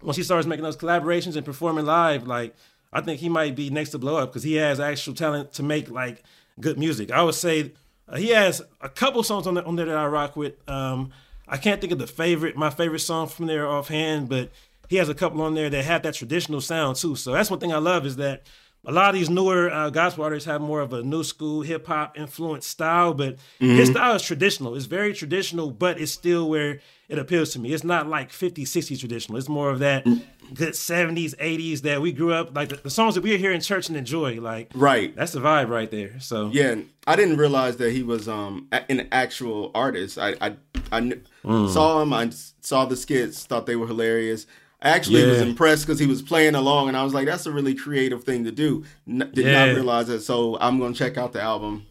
[0.03, 2.55] once he starts making those collaborations and performing live, like
[2.95, 5.63] I think he might be next to blow up because he has actual talent to
[5.63, 6.23] make like
[6.61, 7.11] good music.
[7.11, 7.73] I would say
[8.09, 10.55] uh, he has a couple songs on there, on there that I rock with.
[10.69, 11.11] Um,
[11.49, 14.51] I can't think of the favorite, my favorite song from there offhand, but
[14.89, 17.17] he has a couple on there that have that traditional sound too.
[17.17, 18.45] So that's one thing I love is that
[18.87, 21.87] a lot of these newer uh, gospel artists have more of a new school hip
[21.87, 23.77] hop influenced style, but mm-hmm.
[23.77, 24.75] his style is traditional.
[24.75, 27.73] It's very traditional, but it's still where it appeals to me.
[27.73, 29.39] It's not like 50s, 60s traditional.
[29.39, 30.23] It's more of that mm.
[30.55, 33.61] good 70s, 80s that we grew up like the, the songs that we hear in
[33.61, 34.41] church and enjoy.
[34.41, 36.19] Like, right, that's the vibe right there.
[36.21, 40.19] So yeah, I didn't realize that he was um an actual artist.
[40.19, 40.57] I I,
[40.93, 41.73] I mm.
[41.73, 42.13] saw him.
[42.13, 44.47] I saw the skits, thought they were hilarious.
[44.85, 45.31] I actually yeah.
[45.31, 48.23] was impressed because he was playing along, and I was like, "That's a really creative
[48.23, 49.67] thing to do." N- did yeah.
[49.67, 51.87] not realize it, so I'm gonna check out the album.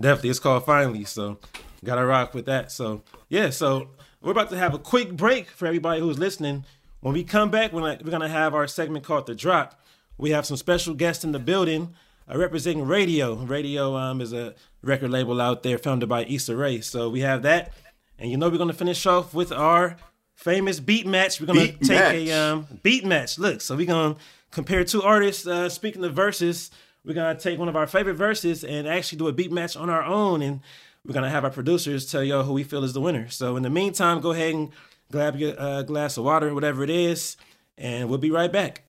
[0.00, 1.38] Definitely, it's called Finally, so
[1.84, 2.72] gotta rock with that.
[2.72, 3.90] So yeah, so
[4.22, 6.64] we're about to have a quick break for everybody who's listening.
[7.00, 9.78] When we come back, we're gonna have our segment called The Drop.
[10.16, 11.94] We have some special guests in the building
[12.32, 13.46] uh, representing Raedio.
[13.46, 16.80] Raedio um, is a record label out there founded by Issa Rae.
[16.80, 17.74] So we have that,
[18.18, 19.98] and you know we're gonna finish off with our
[20.34, 21.40] famous beat match.
[21.40, 22.14] We're gonna beat take match.
[22.14, 23.38] a um, beat match.
[23.38, 24.16] Look, so we're gonna
[24.50, 25.46] compare two artists.
[25.46, 26.70] Uh, speaking of verses,
[27.04, 29.90] we're gonna take one of our favorite verses and actually do a beat match on
[29.90, 30.60] our own, and
[31.04, 33.28] we're gonna have our producers tell y'all who we feel is the winner.
[33.28, 34.70] So in the meantime, go ahead and
[35.10, 37.36] grab your uh, glass of water, or whatever it is,
[37.78, 38.82] and we'll be right back.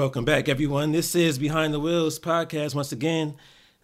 [0.00, 0.92] Welcome back, everyone.
[0.92, 3.34] This is Behind the Wheels podcast once again.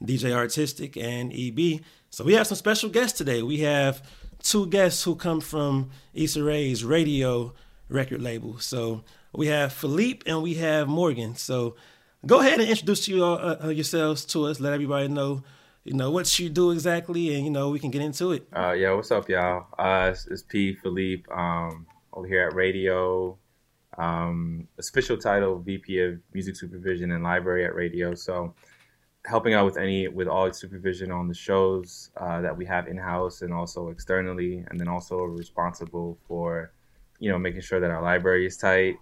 [0.03, 1.83] DJ Artistic and EB.
[2.09, 3.43] So we have some special guests today.
[3.43, 4.03] We have
[4.43, 7.53] two guests who come from Issa Rae's Raedio
[7.91, 8.59] record label.
[8.61, 11.37] So we have Philippe and we have Morgan.
[11.37, 11.77] So
[12.25, 14.59] go ahead and introduce you all, uh, uh, yourselves to us.
[14.59, 15.45] Let everybody know,
[15.85, 18.49] you know, what you do exactly, and you know we can get into it.
[18.57, 19.67] Uh, yeah, what's up, y'all?
[19.79, 23.37] Uh, it's, it's P Philippe um, over here at Raedio
[23.99, 28.17] um, official title VP of Music Supervision and Library at Raedio.
[28.17, 28.55] So,
[29.25, 32.97] helping out with any with all supervision on the shows uh, that we have in
[32.97, 36.73] house and also externally, and then also responsible for
[37.19, 38.97] you know making sure that our library is tight,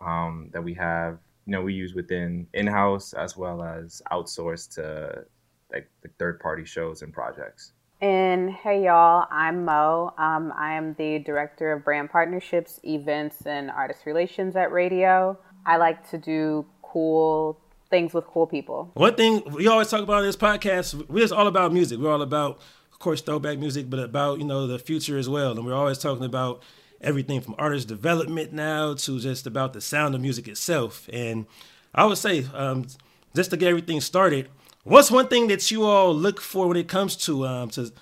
[0.00, 4.74] um, that we have you know we use within in house as well as outsourced
[4.74, 5.24] to
[5.72, 7.72] like the third party shows and projects.
[8.02, 10.12] And hey, y'all, I'm Mo.
[10.18, 15.36] Um, I am the director of brand partnerships, events, and artist relations at Raedio.
[15.64, 17.60] I like to do cool
[17.90, 18.90] things with cool people.
[18.94, 22.00] One thing we always talk about in this podcast, we're all about music.
[22.00, 22.58] We're all about,
[22.92, 25.52] of course, throwback music, but about, you know, the future as well.
[25.52, 26.60] And we're always talking about
[27.00, 31.08] everything from artist development now to just about the sound of music itself.
[31.12, 31.46] And
[31.94, 32.84] I would say, um,
[33.32, 34.48] just to get everything started,
[34.84, 37.92] What's one thing that you all look for when it comes to um, to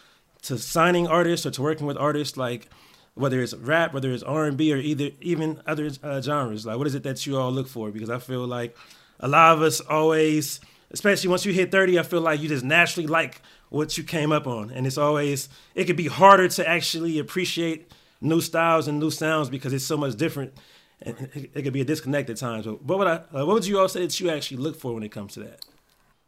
[0.42, 2.70] to signing artists or to working with artists, like
[3.14, 6.64] whether it's rap, whether it's R and B, or either even other uh, genres?
[6.64, 7.90] Like, what is it that you all look for?
[7.90, 8.74] Because I feel like
[9.18, 12.64] a lot of us always, especially once you hit thirty, I feel like you just
[12.64, 16.66] naturally like what you came up on, and it's always it could be harder to
[16.66, 20.54] actually appreciate new styles and new sounds because it's so much different.
[21.02, 22.64] And it, it could be a disconnect at times.
[22.64, 23.16] But what would I?
[23.16, 25.40] Uh, what would you all say that you actually look for when it comes to
[25.40, 25.66] that?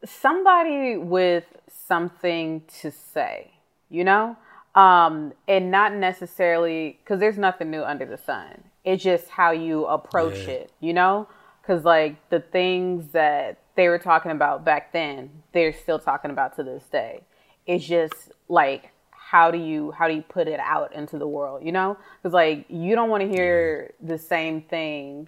[0.05, 3.53] Somebody with something to say,
[3.89, 4.37] you know?
[4.75, 8.65] Um, and not necessarily because there's nothing new under the sun.
[8.85, 10.55] It's just how you approach yeah.
[10.55, 11.29] it, you know?
[11.61, 16.57] Because, like, the things that they were talking about back then, they're still talking about
[16.57, 17.21] to this day.
[17.67, 18.93] It's just like,
[19.33, 22.35] how do you how do you put it out into the world you know because
[22.35, 25.27] like you don't want to hear the same thing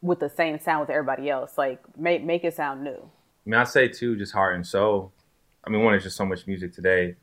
[0.00, 3.10] with the same sound with everybody else like make make it sound new
[3.46, 5.12] I mean, I say too, just heart and soul.
[5.64, 7.16] I mean, one, there's just so much music today.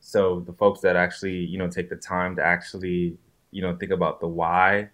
[0.00, 3.18] So the folks that actually, you know, take the time to actually,
[3.50, 4.90] you know, think about the why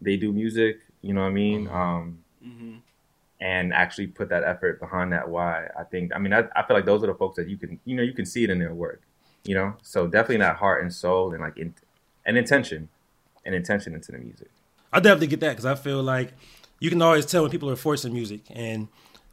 [0.00, 1.66] they do music, you know what I mean?
[1.66, 1.76] Mm-hmm.
[1.76, 2.76] Um, mm-hmm.
[3.40, 5.68] And actually put that effort behind that why.
[5.78, 7.80] I think, I mean, I, I, feel like those are the folks that you can,
[7.84, 9.02] you know, you can see it in their work,
[9.44, 9.74] you know?
[9.82, 11.74] So definitely that heart and soul and like, in,
[12.26, 12.90] and intention,
[13.46, 14.50] and intention into the music.
[14.92, 16.34] I definitely get that because I feel like
[16.80, 18.88] you can always tell when people are forcing music and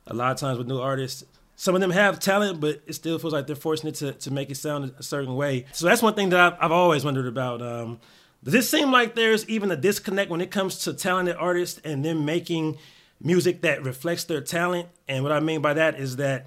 [0.08, 1.24] a lot of times with new artists,
[1.56, 4.32] some of them have talent, but it still feels like they're forcing it to, to
[4.32, 5.66] make it sound a certain way.
[5.74, 7.62] So that's one thing that I've, I've always wondered about.
[7.62, 8.00] Um,
[8.44, 12.06] does it seem like there's even a disconnect when it comes to talented artists and
[12.06, 12.78] them making
[13.20, 14.88] music that reflects their talent?
[15.08, 16.46] And what I mean by that is that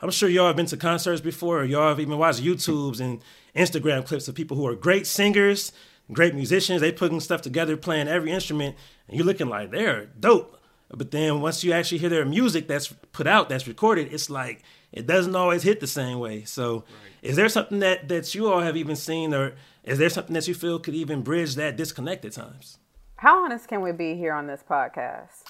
[0.00, 3.20] I'm sure y'all have been to concerts before, or y'all have even watched YouTubes and
[3.54, 5.72] Instagram clips of people who are great singers,
[6.12, 6.80] great musicians.
[6.80, 8.76] They putting stuff together, playing every instrument,
[9.08, 10.57] and you're looking like they're dope.
[10.90, 14.62] But then once you actually hear their music that's put out, that's recorded, it's like
[14.92, 16.44] it doesn't always hit the same way.
[16.44, 16.84] So, right.
[17.22, 20.48] is there something that that you all have even seen, or is there something that
[20.48, 22.78] you feel could even bridge that disconnect at times?
[23.16, 25.44] How honest can we be here on this podcast?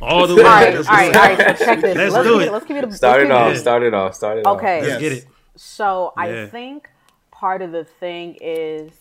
[0.00, 0.42] All the way.
[0.42, 1.58] all right, all right, all right.
[1.58, 1.96] So check this.
[1.96, 2.52] Let's, let's do it.
[2.52, 3.56] let's give it a start it off.
[3.56, 4.14] Start it off.
[4.14, 4.58] Start it off.
[4.58, 4.82] Okay.
[4.82, 5.26] Let's get it.
[5.56, 6.22] So yeah.
[6.22, 6.88] I think
[7.30, 8.92] part of the thing is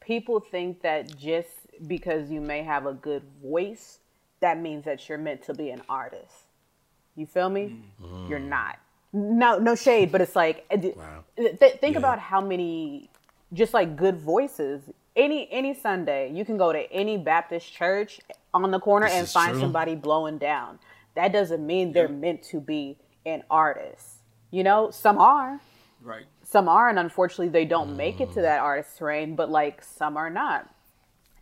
[0.00, 1.48] people think that just
[1.86, 3.98] because you may have a good voice
[4.46, 6.44] that means that you're meant to be an artist.
[7.16, 7.82] You feel me?
[8.00, 8.30] Mm.
[8.30, 8.78] You're not.
[9.12, 11.24] No, no shade, but it's like wow.
[11.36, 11.98] th- think yeah.
[11.98, 13.10] about how many
[13.52, 14.82] just like good voices.
[15.16, 18.20] Any any Sunday, you can go to any Baptist church
[18.54, 19.62] on the corner this and find true.
[19.62, 20.78] somebody blowing down.
[21.16, 24.18] That doesn't mean they're meant to be an artist.
[24.52, 25.60] You know, some are.
[26.02, 26.26] Right.
[26.44, 27.96] Some are, and unfortunately, they don't mm.
[27.96, 28.42] make it to mm.
[28.42, 29.34] that artist terrain.
[29.34, 30.70] But like, some are not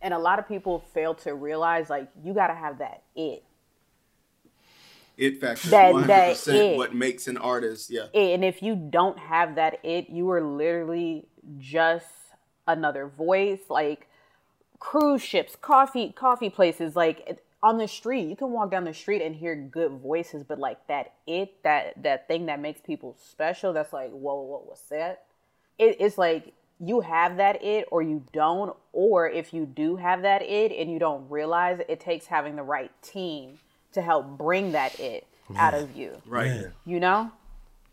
[0.05, 3.43] and a lot of people fail to realize like you got to have that it.
[5.17, 6.05] It factor that, 100%
[6.45, 6.77] that it.
[6.77, 8.05] what makes an artist yeah.
[8.13, 11.25] And if you don't have that it you are literally
[11.57, 12.05] just
[12.67, 14.07] another voice like
[14.79, 19.23] cruise ships coffee coffee places like on the street you can walk down the street
[19.23, 23.73] and hear good voices but like that it that that thing that makes people special
[23.73, 25.23] that's like whoa what was that?
[25.79, 30.21] It, it's like you have that it or you don't or if you do have
[30.23, 33.59] that it and you don't realize it, it takes having the right team
[33.93, 36.11] to help bring that it out of you.
[36.25, 36.65] Right.
[36.85, 37.31] You know?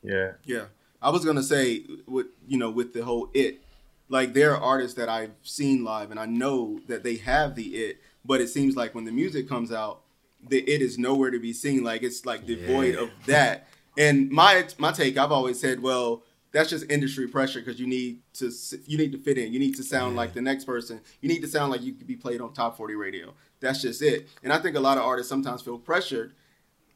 [0.03, 0.33] Yeah.
[0.45, 0.65] Yeah.
[1.01, 3.63] I was gonna say with you know with the whole it
[4.09, 7.75] like there are artists that i've seen live and i know that they have the
[7.75, 10.03] it but it seems like when the music comes out
[10.49, 11.85] the it is nowhere to be seen.
[11.85, 13.03] Like it's like devoid yeah.
[13.03, 13.69] of that.
[13.97, 18.21] And my my take i've always said well that's just industry pressure because you need
[18.35, 18.53] to
[18.87, 19.53] you need to fit in.
[19.53, 20.21] You need to sound yeah.
[20.21, 21.01] like the next person.
[21.21, 23.33] You need to sound like you could be played on top 40 radio.
[23.61, 24.29] That's just it.
[24.43, 26.35] And I think a lot of artists sometimes feel pressured,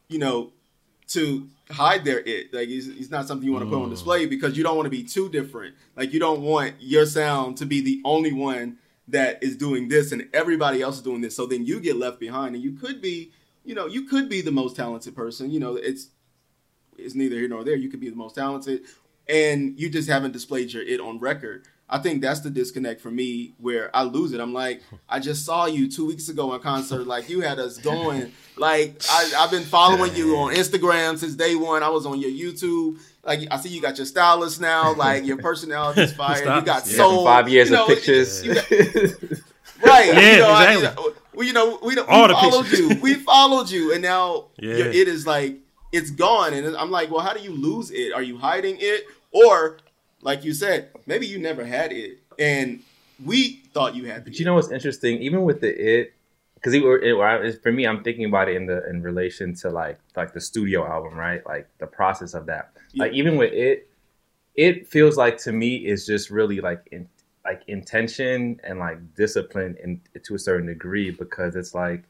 [0.08, 0.52] you know,
[1.08, 2.52] to hide their it.
[2.52, 3.92] Like it's, it's not something you want to put on mm.
[3.92, 5.74] display because you don't want to be too different.
[5.96, 10.12] Like you don't want your sound to be the only one that is doing this
[10.12, 11.34] and everybody else is doing this.
[11.34, 13.32] So then you get left behind and you could be,
[13.64, 15.50] you know, you could be the most talented person.
[15.50, 16.08] You know, it's
[16.98, 17.76] it's neither here nor there.
[17.76, 18.82] You could be the most talented,
[19.28, 21.66] and you just haven't displayed your it on record.
[21.88, 24.40] I think that's the disconnect for me where I lose it.
[24.40, 27.06] I'm like, I just saw you two weeks ago in concert.
[27.06, 28.32] Like you had us going.
[28.56, 31.82] Like I, have been following you on Instagram since day one.
[31.82, 32.98] I was on your YouTube.
[33.22, 34.94] Like I see you got your stylist now.
[34.94, 36.38] Like your personality is fire.
[36.38, 37.24] you got yeah, soul.
[37.24, 38.42] Five years you know, of pictures.
[38.42, 38.70] Got,
[39.84, 40.06] right.
[40.14, 40.86] Yeah, you know, exactly.
[40.86, 42.98] I, we, you know, we, we All followed you.
[43.02, 44.76] We followed you, and now Yeah.
[44.76, 45.58] your it is like
[45.92, 46.52] it's gone.
[46.54, 48.12] And I'm like, well, how do you lose it?
[48.12, 49.78] Are you hiding it, or
[50.22, 52.82] like you said, maybe you never had it, and
[53.22, 54.30] we thought you had the.
[54.30, 55.20] But you know what's interesting?
[55.20, 56.14] Even with the it,
[56.54, 59.70] because it, it, it, for me, I'm thinking about it in the in relation to
[59.70, 61.44] like like the studio album, right?
[61.46, 62.72] Like the process of that.
[62.94, 63.90] Like even with it,
[64.54, 67.08] it feels like to me is just really like in
[67.44, 72.04] like intention and like discipline in to a certain degree because it's like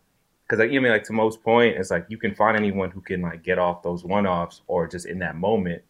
[0.45, 3.21] because like even like to most point it's like you can find anyone who can
[3.21, 5.83] like get off those one offs or just in that moment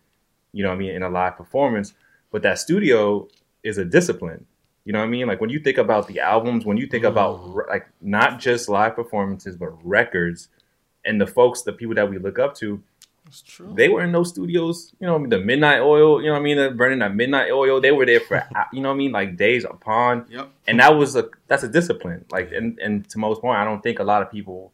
[0.57, 1.95] you know what i mean in a live performance
[2.31, 3.27] but that studio
[3.63, 4.47] is a discipline
[4.85, 7.05] you know what i mean like when you think about the albums when you think
[7.05, 7.09] mm.
[7.09, 10.49] about re- like not just live performances but records
[11.05, 12.83] and the folks the people that we look up to
[13.75, 16.57] they were in those studios, you know, the midnight oil, you know what I mean,
[16.57, 17.81] They're burning that midnight oil.
[17.81, 20.51] They were there for, you know what I mean, like days upon, Yep.
[20.67, 22.25] and that was a that's a discipline.
[22.31, 24.73] Like, and and to most point, I don't think a lot of people,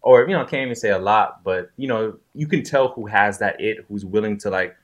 [0.00, 2.88] or you know, I can't even say a lot, but you know, you can tell
[2.88, 4.74] who has that it, who's willing to like,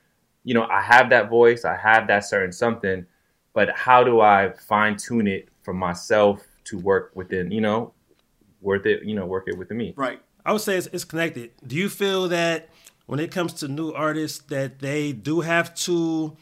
[0.43, 3.05] you know, I have that voice, I have that certain something,
[3.53, 7.93] but how do I fine tune it for myself to work within, you know,
[8.61, 9.93] worth it, you know, work it within me.
[9.95, 10.21] Right.
[10.45, 11.51] I would say it's, it's connected.
[11.65, 12.69] Do you feel that
[13.05, 16.37] when it comes to new artists that they do have to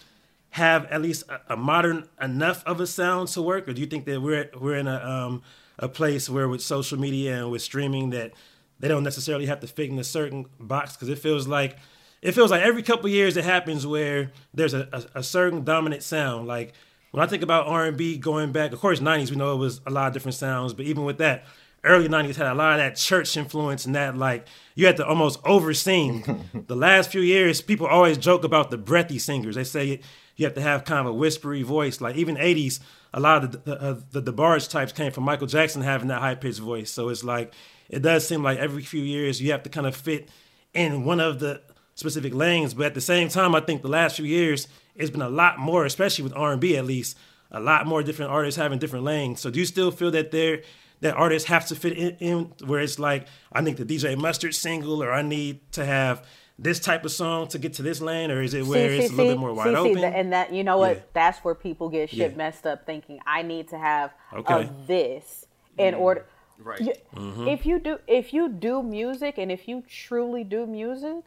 [0.51, 3.87] have at least a, a modern enough of a sound to work, or do you
[3.87, 5.41] think that we're we're in a um,
[5.79, 8.33] a place where with social media and with streaming that
[8.79, 11.77] they don't necessarily have to fit in a certain box because it feels like
[12.21, 16.03] it feels like every couple years it happens where there's a, a, a certain dominant
[16.03, 16.47] sound.
[16.47, 16.73] Like
[17.11, 19.57] when I think about R and B going back, of course, '90s we know it
[19.57, 21.45] was a lot of different sounds, but even with that,
[21.83, 25.05] early '90s had a lot of that church influence and that like you had to
[25.05, 26.49] almost oversing.
[26.67, 29.55] the last few years, people always joke about the breathy singers.
[29.55, 29.99] They say
[30.35, 32.01] you have to have kind of a whispery voice.
[32.01, 32.79] Like even '80s,
[33.13, 36.21] a lot of the the, uh, the DeBarge types came from Michael Jackson having that
[36.21, 36.89] high pitched voice.
[36.91, 37.53] So it's like
[37.89, 40.29] it does seem like every few years you have to kind of fit
[40.73, 41.61] in one of the
[41.97, 42.73] specific lanes.
[42.73, 45.59] But at the same time, I think the last few years it's been a lot
[45.59, 47.17] more, especially with R and B at least,
[47.51, 49.41] a lot more different artists having different lanes.
[49.41, 50.61] So do you still feel that they're
[51.01, 54.55] that artists have to fit in, in where it's like I need the DJ Mustard
[54.55, 56.25] single or I need to have
[56.59, 59.15] this type of song to get to this lane, or is it where it's a
[59.15, 60.03] little bit more wide see, open?
[60.03, 60.95] And that you know what?
[60.97, 61.03] Yeah.
[61.13, 62.35] That's where people get shit Yeah.
[62.35, 64.53] messed up, thinking I need to have Okay.
[64.65, 64.85] Mm-hmm.
[64.87, 65.45] this
[65.77, 66.25] in order.
[66.57, 66.81] Right.
[66.81, 71.23] You- If you do, if you do music, and if you truly do music,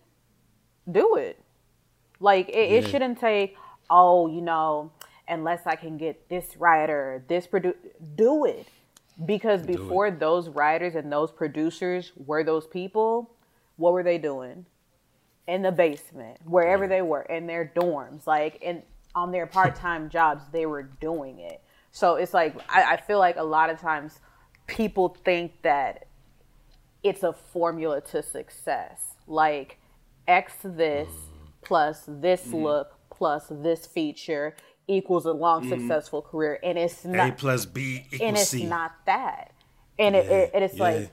[0.93, 1.39] do it.
[2.19, 3.57] Like it, it shouldn't take.
[3.89, 4.93] Oh, you know,
[5.29, 7.75] unless I can get this writer, this produce,
[8.15, 8.67] do it.
[9.27, 13.31] Because before those writers and those producers were those people,
[13.77, 14.65] what were they doing?
[15.51, 18.85] in the basement, wherever they were, in their dorms, like in
[19.17, 21.61] on their part time jobs, they were doing it.
[21.91, 24.21] So it's like I, I feel like a lot of times
[24.69, 26.07] people think that
[27.03, 29.17] it's a formula to success.
[29.27, 29.80] Like
[30.27, 31.63] X this mm.
[31.63, 32.57] plus this mm-hmm.
[32.57, 34.55] look plus this feature
[34.89, 35.71] equals a long mm-hmm.
[35.71, 38.65] successful career, and it's not A plus B and it's C.
[38.67, 39.53] not that.
[39.99, 40.83] And it, it, and it's yeah.
[40.83, 41.11] like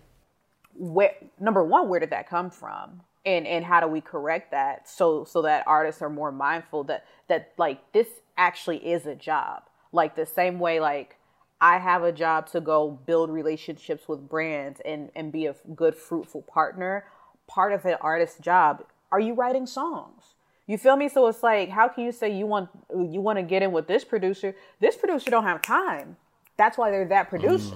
[0.73, 3.01] where number one, where did that come from?
[3.25, 7.05] And and how do we correct that so so that artists are more mindful that
[7.27, 9.63] that like this actually is a job.
[9.91, 11.17] Like the same way like
[11.59, 15.95] I have a job to go build relationships with brands and and be a good
[15.95, 17.05] fruitful partner.
[17.47, 20.35] Part of an artist's job, are you writing songs?
[20.67, 21.07] You feel me?
[21.07, 23.87] So it's like, how can you say you want you want to get in with
[23.87, 24.53] this producer?
[24.79, 26.17] This producer don't have time.
[26.57, 27.75] That's why they're that producer.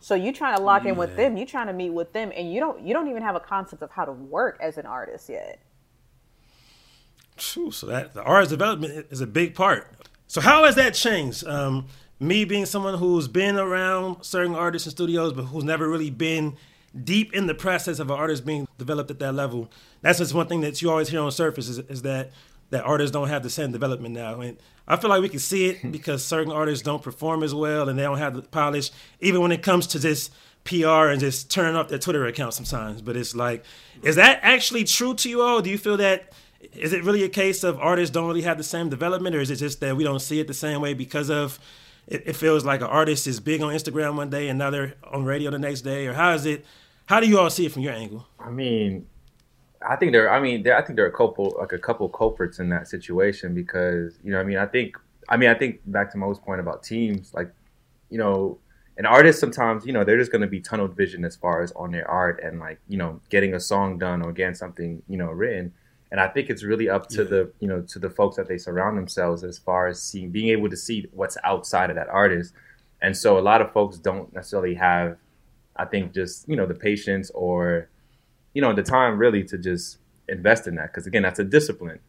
[0.00, 2.52] So you trying to lock in with them, you trying to meet with them, and
[2.52, 5.28] you don't you don't even have a concept of how to work as an artist
[5.28, 5.60] yet.
[7.36, 9.94] Phew, so that the artist development is a big part.
[10.26, 11.46] So how has that changed?
[11.46, 11.86] Um,
[12.18, 16.56] me being someone who's been around certain artists and studios, but who's never really been
[17.04, 19.70] deep in the process of an artist being developed at that level.
[20.02, 22.30] That's just one thing that you always hear on the surface is, is that
[22.70, 24.56] that artists don't have the same development now, and
[24.88, 25.90] I feel like we can see it hmm.
[25.90, 28.90] because certain artists don't perform as well and they don't have the polish,
[29.20, 30.32] even when it comes to just
[30.64, 33.02] PR and just turning off their Twitter account sometimes.
[33.02, 33.64] But it's like,
[34.02, 35.60] is that actually true to you all?
[35.60, 36.32] Do you feel that?
[36.74, 39.50] Is it really a case of artists don't really have the same development, or is
[39.50, 41.58] it just that we don't see it the same way because of
[42.06, 44.94] it, it feels like an artist is big on Instagram one day and now they're
[45.10, 46.64] on radio the next day, or how is it?
[47.12, 48.26] How do you all see it from your angle?
[48.40, 49.06] I mean,
[49.86, 50.32] I think there.
[50.32, 52.88] I mean, there, I think there are a couple, like a couple culprits in that
[52.88, 54.96] situation because you know, I mean, I think,
[55.28, 57.52] I mean, I think back to Mo's point about teams, like,
[58.08, 58.56] you know,
[58.96, 61.70] an artist sometimes, you know, they're just going to be tunnel vision as far as
[61.72, 65.18] on their art and like, you know, getting a song done or getting something, you
[65.18, 65.70] know, written.
[66.10, 67.28] And I think it's really up to yeah.
[67.28, 70.48] the, you know, to the folks that they surround themselves as far as seeing, being
[70.48, 72.54] able to see what's outside of that artist.
[73.02, 75.18] And so a lot of folks don't necessarily have,
[75.82, 77.88] I think, just you know, the patience or,
[78.54, 80.92] you know, the time really to just invest in that.
[80.92, 82.00] Because again, that's a discipline.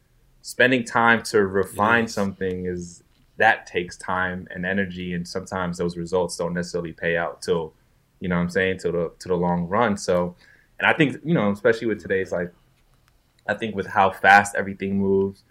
[0.41, 2.13] Spending time to refine yes.
[2.13, 3.03] something is
[3.38, 7.74] that takes time and energy, and sometimes those results don't necessarily pay out till,
[8.19, 9.97] you know, what I'm saying, to the to the long run.
[9.97, 10.36] So,
[10.80, 12.53] and I think you know, especially with today's like
[13.47, 15.43] I think with how fast everything moves,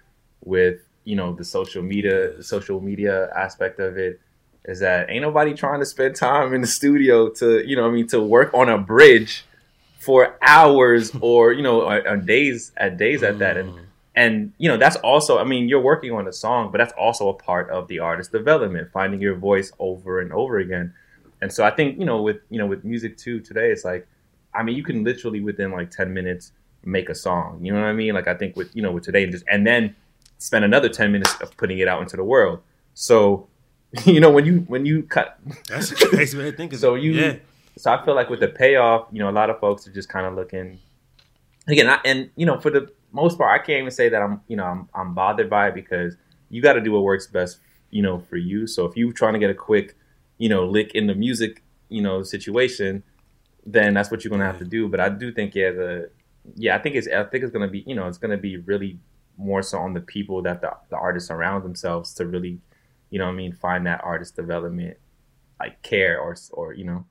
[0.44, 4.20] with you know the social media, the social media aspect of it,
[4.64, 7.90] is that ain't nobody trying to spend time in the studio to you know I
[7.90, 9.44] mean to work on a bridge
[9.98, 13.84] for hours or you know on days at days at that and mm.
[14.14, 17.28] and you know that's also I mean you're working on a song but that's also
[17.28, 20.94] a part of the artist development finding your voice over and over again
[21.40, 24.06] and so I think you know with you know with music too today it's like
[24.54, 26.52] I mean you can literally within like 10 minutes
[26.84, 27.64] make a song.
[27.64, 28.14] You know what I mean?
[28.14, 29.94] Like I think with you know with today and just and then
[30.38, 32.60] spend another ten minutes of putting it out into the world.
[32.94, 33.48] So
[34.06, 35.38] you know when you when you cut
[35.68, 37.36] that's a crazy way to think of so you yeah.
[37.76, 40.08] so I feel like with the payoff, you know, a lot of folks are just
[40.08, 40.78] kind of looking
[41.68, 41.88] again.
[41.88, 44.56] I, and you know, for the most part, I can't even say that I'm you
[44.56, 46.16] know I'm I'm bothered by it because
[46.50, 47.58] you got to do what works best,
[47.90, 48.66] you know, for you.
[48.66, 49.96] So if you're trying to get a quick,
[50.38, 53.02] you know, lick in the music, you know, situation,
[53.64, 54.88] then that's what you're gonna have to do.
[54.88, 56.10] But I do think yeah, the
[56.56, 58.98] yeah, I think it's I think it's gonna be you know it's gonna be really
[59.38, 62.60] more so on the people that the, the artists surround themselves to really,
[63.12, 64.96] you know, what I mean, find that artist development,
[65.60, 67.04] like care or or you know.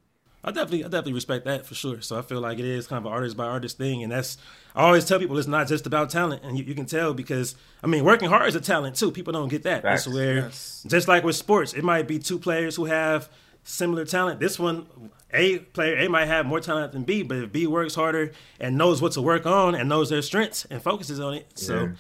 [0.44, 2.02] I definitely, I definitely respect that for sure.
[2.02, 4.38] So I feel like it is kind of an artist by artist thing, and that's
[4.76, 7.54] I always tell people it's not just about talent, and you, you can tell because
[7.84, 9.12] I mean working hard is a talent too.
[9.12, 9.84] People don't get that.
[9.84, 10.06] Facts.
[10.06, 10.84] That's where yes.
[10.88, 13.30] just like with sports, it might be two players who have
[13.64, 14.40] similar talent.
[14.40, 14.88] This one,
[15.32, 18.76] A player A might have more talent than B, but if B works harder and
[18.76, 21.92] knows what to work on and knows their strengths and focuses on it, so yeah.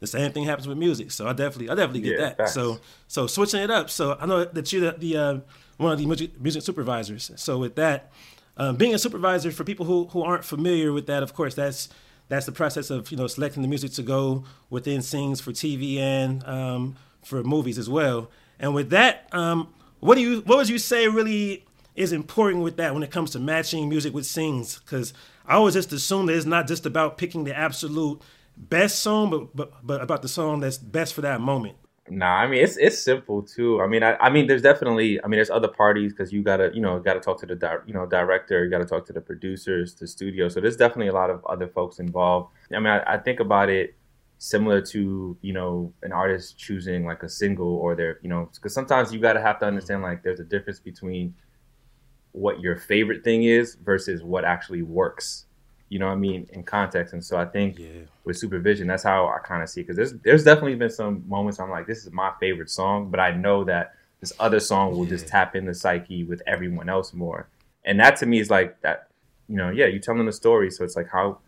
[0.00, 1.10] The same thing happens with music.
[1.10, 2.36] So I definitely, I definitely get yeah, that.
[2.38, 2.54] Facts.
[2.54, 3.90] So, so switching it up.
[3.90, 5.38] So I know that you're the, the uh,
[5.76, 7.30] one of the music, music supervisors.
[7.36, 8.10] So with that,
[8.56, 11.88] um, being a supervisor for people who who aren't familiar with that, of course, that's
[12.28, 15.98] that's the process of you know selecting the music to go within scenes for TV
[15.98, 18.30] and um, for movies as well.
[18.58, 22.76] And with that, um, what do you what would you say really is important with
[22.76, 24.78] that when it comes to matching music with scenes?
[24.78, 25.12] Because
[25.46, 28.20] I always just assume that it's not just about picking the absolute
[28.68, 31.76] best song, but but but about the song that's best for that moment.
[32.08, 33.80] Nah, I mean it's it's simple too.
[33.80, 36.70] I mean, I, I mean, there's definitely, I mean, there's other parties because you gotta,
[36.74, 39.20] you know, gotta talk to the di- you know director, you gotta talk to the
[39.20, 40.48] producers, the studio.
[40.48, 42.52] So there's definitely a lot of other folks involved.
[42.72, 43.94] I mean, I, I think about it
[44.38, 48.74] similar to you know an artist choosing like a single or their you know because
[48.74, 51.34] sometimes you got to have to understand like there's a difference between
[52.32, 55.46] what your favorite thing is versus what actually works
[55.90, 57.88] you know what i mean in context and so i think yeah.
[58.24, 61.60] with supervision that's how i kind of see because there's there's definitely been some moments
[61.60, 65.04] i'm like this is my favorite song but i know that this other song will
[65.04, 65.10] yeah.
[65.10, 67.48] just tap in the psyche with everyone else more
[67.84, 69.08] and that to me is like that
[69.48, 71.38] you know yeah you tell them the story so it's like how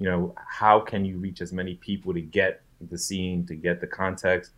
[0.00, 3.82] you know, how can you reach as many people to get the scene, to get
[3.82, 4.52] the context,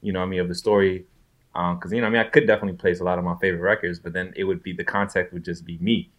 [0.00, 1.04] you know, I mean, of the story.
[1.52, 3.60] Because, um, you know, I mean, I could definitely place a lot of my favorite
[3.60, 6.10] records, but then it would be the context would just be me.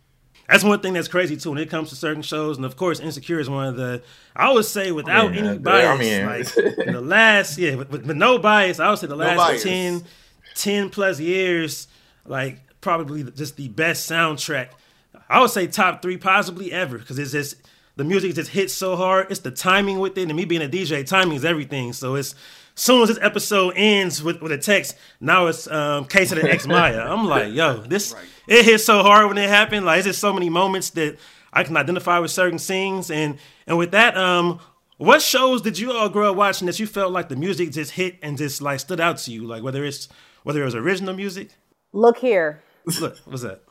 [0.48, 3.00] That's one thing that's crazy too when it comes to certain shows, and of course,
[3.00, 4.02] Insecure is one of the.
[4.36, 6.48] I would say without any bias, I mean, like
[6.86, 10.04] the last, yeah, with, with, no bias, I would say the last no 10,
[10.56, 11.88] 10 plus years,
[12.26, 14.70] like probably just the best soundtrack.
[15.30, 17.56] I would say top three, possibly ever, because it's just
[17.98, 19.30] the music just hits so hard.
[19.30, 21.92] It's the timing with it, and me being a DJ, timing is everything.
[21.92, 22.36] So it's
[22.78, 26.40] as soon as this episode ends with, with a text, now it's um, case of
[26.40, 27.06] the ex Mya.
[27.10, 28.24] I'm like, yo, this right.
[28.48, 29.86] It hit so hard when it happened.
[29.86, 31.18] Like, it's just so many moments that
[31.54, 34.60] I can identify with certain scenes, and and with that, um,
[34.98, 37.92] what shows did you all grow up watching that you felt like the music just
[37.92, 39.46] hit and just like stood out to you?
[39.46, 40.10] Like whether it's
[40.44, 41.52] whether it was original music.
[41.94, 42.64] Look here.
[43.00, 43.64] Look, what's that?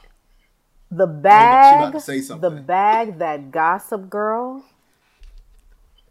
[0.90, 4.64] The bag, the bag that Gossip Girl,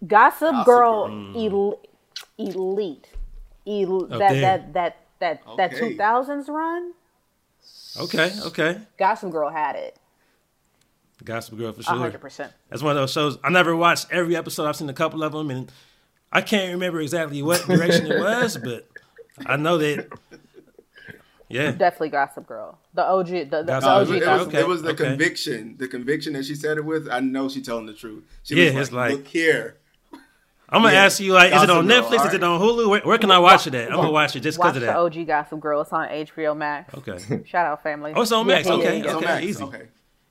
[0.05, 1.79] Gossip, Gossip Girl, Girl.
[2.37, 3.07] elite,
[3.65, 5.55] elite, oh, that, that that that okay.
[5.55, 6.91] that two thousands run.
[7.99, 8.79] Okay, okay.
[8.97, 9.97] Gossip Girl had it.
[11.23, 11.95] Gossip Girl for sure.
[11.95, 12.51] 100%.
[12.69, 13.37] That's one of those shows.
[13.43, 14.67] I never watched every episode.
[14.67, 15.71] I've seen a couple of them, and
[16.31, 18.87] I can't remember exactly what direction it was, but
[19.45, 20.09] I know that
[21.47, 21.71] Yeah.
[21.71, 22.77] Definitely Gossip Girl.
[22.93, 23.27] The OG.
[23.27, 25.03] The, the, the Gossip No, OG it, was, it, was, okay, it was the okay.
[25.05, 27.07] conviction, the conviction that she said it with.
[27.09, 28.23] I know she's telling the truth.
[28.43, 29.77] She Yeah, was it's like- look here.
[30.75, 31.05] I'm gonna Yeah.
[31.05, 32.27] ask you, like, is it on Girl, Netflix?
[32.27, 32.89] Is it on Hulu?
[32.89, 33.89] Where, where can I watch it at?
[33.91, 34.93] I'm gonna watch it just because of that.
[34.93, 34.97] the.
[34.99, 35.81] OG Gossip Girl.
[35.81, 36.93] It's on HBO Max.
[36.95, 37.43] Okay.
[37.47, 38.13] Shout out family.
[38.15, 38.67] Oh, it's on Max.
[38.67, 39.03] Yeah, yeah, Okay, yeah.
[39.03, 39.45] It's on okay, Max.
[39.45, 39.63] easy.
[39.63, 39.81] Okay.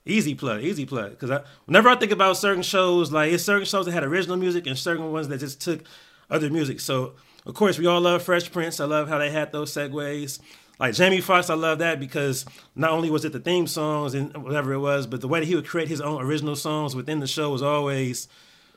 [0.07, 1.09] Easy plug, easy plug.
[1.11, 4.37] Because I, whenever I think about certain shows, like it's certain shows that had original
[4.37, 5.81] music and certain ones that just took
[6.29, 6.79] other music.
[6.79, 7.13] So
[7.47, 8.79] of course we all love Fresh Prince.
[8.79, 10.39] I love how they had those segues.
[10.79, 14.35] Like Jamie Foxx, I love that because not only was it the theme songs and
[14.43, 17.19] whatever it was, but the way that he would create his own original songs within
[17.19, 18.27] the show was always,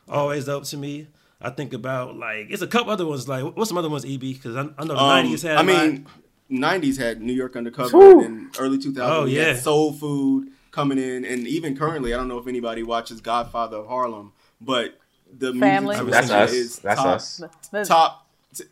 [0.08, 1.08] always dope to me.
[1.40, 3.28] I think about like it's a couple other ones.
[3.28, 4.04] Like what's some other ones?
[4.04, 5.56] EB because I, I know the Um, '90s had.
[5.58, 5.66] I a lot.
[5.66, 6.06] mean,
[6.50, 9.60] '90s had New York Undercover, and early 2000s Oh, we had yeah.
[9.60, 13.86] Soul Food coming in, and even currently, I don't know if anybody watches Godfather of
[13.88, 14.98] Harlem, but
[15.32, 15.96] the Family.
[15.96, 16.52] music That's us.
[16.52, 17.42] is That's top, us.
[17.86, 18.64] Top t-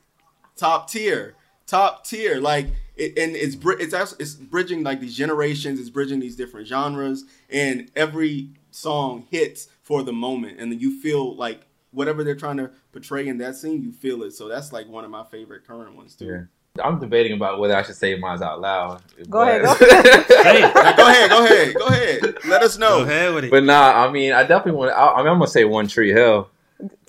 [0.57, 1.35] top tier
[1.67, 6.37] top tier like it, and it's it's it's bridging like these generations it's bridging these
[6.37, 11.63] different genres and every song hits for the moment and then you feel like
[11.97, 15.05] whatever they're trying to portray in that scene you feel it so that's like one
[15.05, 16.43] of my favorite current ones too Yeah.
[16.85, 19.01] I'm debating about whether I should say mine out loud.
[19.31, 19.87] Go ahead, but- go
[20.43, 23.51] Hey, go ahead go ahead go ahead let us know go ahead with it.
[23.51, 24.91] But nah, I mean, I definitely want.
[24.93, 26.51] I, I mean, I'm gonna say One Tree Hill,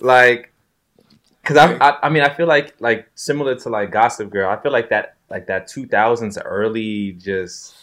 [0.00, 0.54] like,
[1.42, 4.48] because I, I, I mean, I feel like like similar to like Gossip Girl.
[4.48, 7.74] I feel like that like that 2000s early just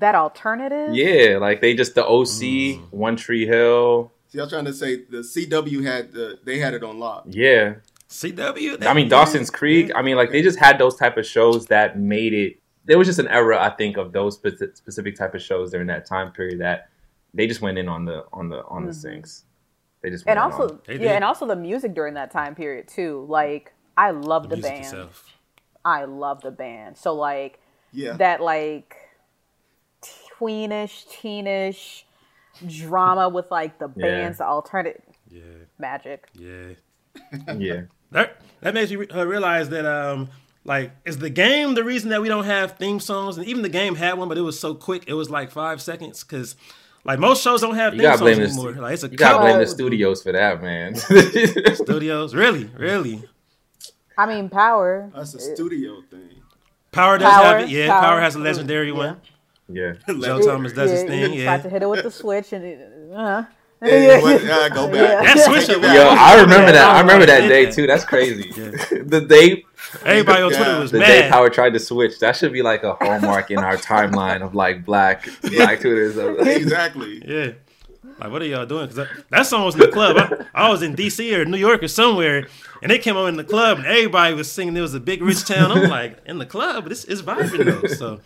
[0.00, 0.94] that alternative.
[0.94, 2.92] yeah, like they just the OC Mm.
[2.92, 4.10] One Tree Hill.
[4.28, 7.76] See i'm trying to say the cw had the they had it on lock Yeah,
[8.08, 8.86] CW.
[8.86, 9.90] I mean Dawson's Creek.
[9.94, 12.58] I mean, like they just had those type of shows that made it.
[12.84, 16.06] There was just an era, I think, of those specific type of shows during that
[16.06, 16.88] time period that
[17.34, 19.20] they just went in on the on the on the mm-hmm.
[19.20, 19.42] syncs.
[20.02, 21.00] They just went and also on.
[21.00, 23.26] Yeah, and also the music during that time period too.
[23.28, 24.84] Like I love the music band.
[24.84, 25.36] itself.
[25.84, 26.96] I love the band.
[26.96, 27.60] So like
[27.92, 28.96] yeah that like
[30.38, 32.04] tweenish, teenish
[32.66, 34.02] drama with like the Yeah.
[34.06, 35.42] bands, the alternative Yeah,
[35.78, 36.28] magic.
[36.34, 36.74] yeah.
[37.56, 37.82] yeah.
[38.12, 40.28] That that makes me re- uh, realize that um
[40.64, 43.68] like is the game the reason that we don't have theme songs and even the
[43.68, 46.54] game had one but it was so quick it was like five seconds because
[47.04, 49.08] like most shows don't have You theme gotta songs blame the anymore like it's a
[49.08, 50.94] You gotta blame the studios for that, man.
[51.74, 53.24] studios really really
[54.16, 55.10] I mean, Power.
[55.14, 56.30] that's a studio thing
[56.92, 58.20] Power does Power, have it yeah Power, Power.
[58.20, 58.94] has a legendary Yeah.
[58.94, 59.20] one
[59.68, 62.52] yeah, Joe Thomas does his thing you yeah Tried to hit it with the switch
[62.52, 63.44] and it, uh,
[63.80, 65.34] Hey, what- uh, go back Yeah.
[65.34, 65.94] That switch Take it up- back.
[65.96, 66.96] yo, I remember that.
[66.96, 67.86] I remember that day too.
[67.86, 68.50] That's crazy.
[68.56, 68.70] Yeah.
[69.04, 69.64] the day,
[70.04, 70.78] everybody on Twitter Yeah.
[70.78, 72.18] was the day mad Power tried to switch.
[72.20, 76.16] That should be like a hallmark in our timeline of like black black Twitters.
[76.46, 77.52] exactly yeah
[78.18, 80.16] like what are y'all doing because that, that song was in the club
[80.54, 82.46] I, I was in DC or New York or somewhere
[82.80, 85.20] and they came on in the club and everybody was singing it was a big
[85.20, 88.20] rich town I'm like in the club but it's, it's vibing though so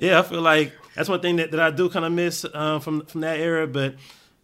[0.00, 2.80] Yeah, I feel like that's one thing that, that I do kind of miss um,
[2.80, 3.66] from from that era.
[3.66, 3.96] But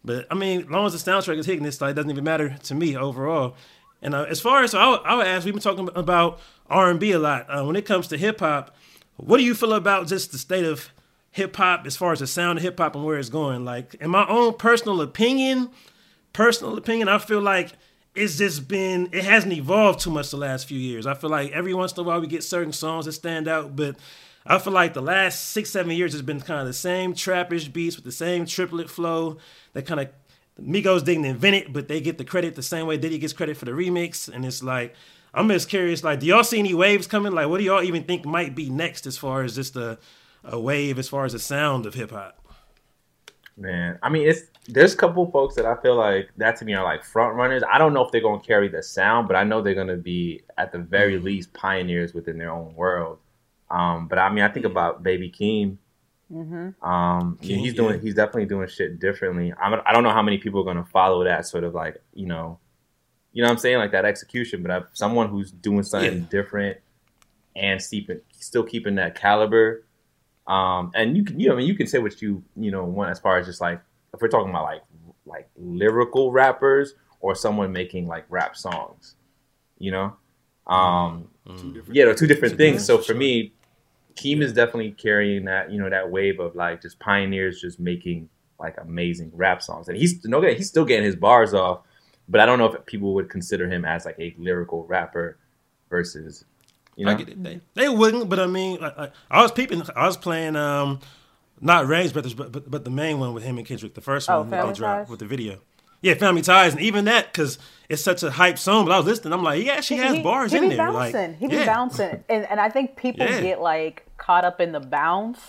[0.05, 2.23] but I mean, as long as the soundtrack is hitting this, like, it doesn't even
[2.23, 3.55] matter to me overall.
[4.01, 6.39] And uh, as far as so I, would- I would ask, we've been talking about
[6.69, 7.47] R and B a lot.
[7.49, 8.75] Uh, when it comes to hip hop,
[9.15, 10.89] what do you feel about just the state of
[11.31, 13.65] hip hop as far as the sound of hip hop and where it's going?
[13.65, 15.71] Like, in my own personal opinion,
[16.33, 17.73] personal opinion, I feel like
[18.13, 21.07] it's just been it hasn't evolved too much the last few years.
[21.07, 23.75] I feel like every once in a while we get certain songs that stand out,
[23.75, 23.95] but
[24.47, 27.71] I feel like the last six, seven years has been kind of the same trappish
[27.71, 29.37] beats with the same triplet flow.
[29.73, 30.09] That kind of
[30.59, 33.57] Migos didn't invent it, but they get the credit the same way Diddy gets credit
[33.57, 34.33] for the remix.
[34.33, 34.95] And it's like
[35.33, 37.33] I'm just curious, like, do y'all see any waves coming?
[37.33, 39.99] Like, what do y'all even think might be next as far as just a
[40.43, 42.39] a wave as far as the sound of hip hop?
[43.57, 46.73] Man, I mean, it's there's a couple folks that I feel like that to me
[46.73, 47.63] are like front runners.
[47.71, 50.43] I don't know if they're gonna carry the sound, but I know they're gonna be
[50.57, 51.25] at the very mm-hmm.
[51.25, 53.19] least pioneers within their own world.
[53.69, 55.77] Um, but I mean, I think about Baby Keem.
[56.81, 58.01] Um, Keem, he's doing yeah.
[58.01, 59.53] he's definitely doing shit differently.
[59.61, 62.25] I'm, I don't know how many people are gonna follow that sort of like you
[62.25, 62.59] know,
[63.33, 64.61] you know what I'm saying like that execution.
[64.61, 66.25] But I, someone who's doing something Yeah.
[66.29, 66.77] different
[67.55, 69.85] and keeping still keeping that caliber.
[70.47, 72.85] Um, and you can, you know, I mean, you can say what you, you know,
[72.85, 73.81] want as far as just like
[74.13, 74.83] if we're talking about like
[75.25, 79.15] like lyrical rappers or someone making like rap songs,
[79.77, 80.15] you know.
[80.67, 82.81] Um, Two different yeah, they're two different things.
[82.81, 83.15] different, So for for sure.
[83.17, 83.53] me,
[84.17, 88.29] Keem is definitely carrying that, you know, that wave of like just pioneers just making
[88.59, 91.81] like amazing rap songs, and he's no, he's still getting his bars off,
[92.27, 95.37] but I don't know if people would consider him as like a lyrical rapper
[95.89, 96.43] versus,
[96.95, 97.43] you know, I get it.
[97.43, 99.83] They, they wouldn't, but I mean, like, like, I was peeping.
[99.95, 100.99] I was playing, um,
[101.61, 104.29] not Range Brothers, but, but but the main one with him and Kendrick, the first
[104.29, 105.59] Oh, one that they dropped with the video.
[106.01, 107.57] Yeah, Family Ties, and even that because
[107.89, 108.85] it's such a hype song.
[108.85, 110.91] But I was listening, I'm like, yeah, she has he, bars he in be there.
[110.91, 111.31] Bouncing.
[111.31, 111.65] Like, he be yeah.
[111.65, 113.41] bouncing, and and I think people Yeah.
[113.41, 115.39] get like caught up in the bounce,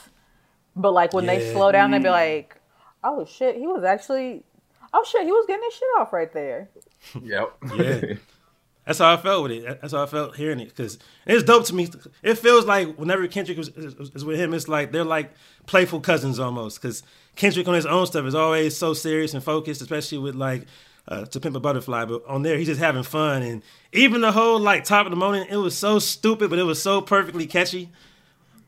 [0.75, 2.11] but like when they slow down, they be mm.
[2.11, 2.57] like,
[3.05, 4.43] "Oh shit, he was actually,
[4.95, 6.69] oh shit, he was getting his shit off right there."
[7.23, 7.57] Yep.
[7.77, 8.15] Yeah.
[8.89, 9.83] That's how I felt with it.
[9.83, 11.91] That's how I felt hearing it because it's dope to me.
[12.23, 15.31] It feels like whenever Kendrick is, is, is with him, it's like they're like
[15.67, 16.81] playful cousins almost.
[16.81, 17.03] Because
[17.39, 20.67] Kendrick on his own stuff is always so serious and focused, especially with like
[21.07, 22.05] uh, To Pimp a Butterfly.
[22.05, 23.43] But on there, he's just having fun.
[23.43, 23.63] And
[23.93, 26.83] even the whole like Top of the Morning, it was so stupid, but it was
[26.83, 27.91] so perfectly catchy.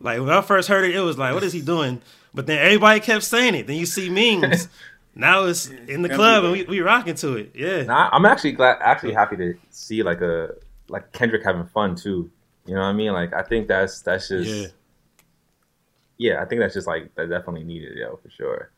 [0.01, 2.01] Like when I first heard it, it was like, what is he doing?
[2.33, 3.67] But then everybody kept saying it.
[3.67, 4.69] Then you see memes.
[5.17, 7.51] now it's in the club and we, we rocking to it.
[7.57, 7.83] Yeah.
[7.83, 10.55] Nah, I'm actually glad, actually happy to see like a
[10.89, 12.31] like Kendrick having fun too.
[12.67, 13.13] You know what I mean?
[13.13, 14.67] Like I think that's that's just Yeah.
[16.21, 18.71] Yeah, I think that's just like that definitely needed, yo, for sure.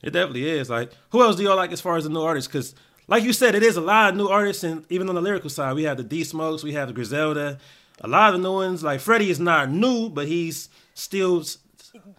[0.00, 0.70] It definitely is.
[0.70, 2.46] Like, who else do y'all like as far as the new artists?
[2.46, 2.72] Because,
[3.08, 5.50] like you said, it is a lot of new artists, and even on the lyrical
[5.50, 7.58] side, we have the D Smokes, we have the Griselda,
[8.00, 8.84] a lot of the new ones.
[8.84, 11.42] Like Freddie is not new, but he's still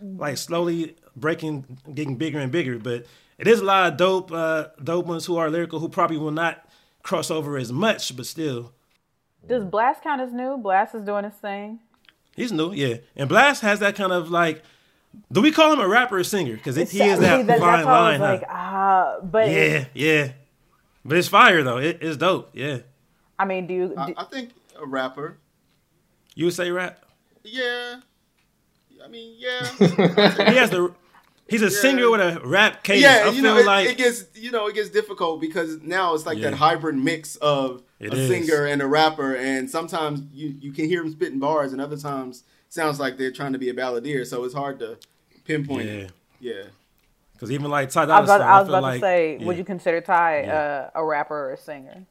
[0.01, 2.77] like slowly breaking, getting bigger and bigger.
[2.79, 3.05] But
[3.37, 6.31] it is a lot of dope, uh, dope ones who are lyrical who probably will
[6.31, 6.67] not
[7.01, 8.73] cross over as much, but still,
[9.47, 10.57] Does Blxst count as new?
[10.61, 11.79] Blxst is doing his thing.
[12.35, 12.71] He's new.
[12.73, 14.63] Yeah, and Blxst has that kind of like.
[15.31, 16.55] Do we call him a rapper or singer?
[16.55, 18.19] Because he is See, that that- fine that's why I was line.
[18.19, 18.25] huh?
[18.25, 20.31] like, ah, but Yeah, yeah.
[21.03, 21.77] But it's fire though.
[21.79, 22.51] It, it's dope.
[22.53, 22.77] Yeah.
[23.37, 23.93] I mean, do you?
[23.97, 24.51] I, Do, I think
[24.81, 25.37] a rapper.
[26.35, 27.03] You would say rap?
[27.43, 27.95] Yeah.
[29.03, 29.65] I mean, yeah.
[29.79, 30.93] He has the.
[31.51, 33.03] He's a singer with a rap cadence.
[33.03, 35.79] yeah, I you feel know, it, like it gets you know it gets difficult because
[35.81, 36.49] now it's like Yeah.
[36.49, 38.29] that hybrid mix of It a is.
[38.29, 41.97] singer and a rapper, and sometimes you you can hear them spitting bars, and other
[41.97, 44.25] times sounds like they're trying to be a balladeer.
[44.25, 44.97] So it's hard to
[45.45, 45.85] pinpoint.
[45.87, 45.93] Yeah.
[45.93, 46.11] it.
[46.39, 46.63] Yeah.
[47.33, 49.37] because even like Ty I was about, Sign, I was feel about like, to say,
[49.37, 49.45] yeah.
[49.45, 50.89] would you consider Ty Yeah.
[50.95, 52.05] uh, a rapper or a singer?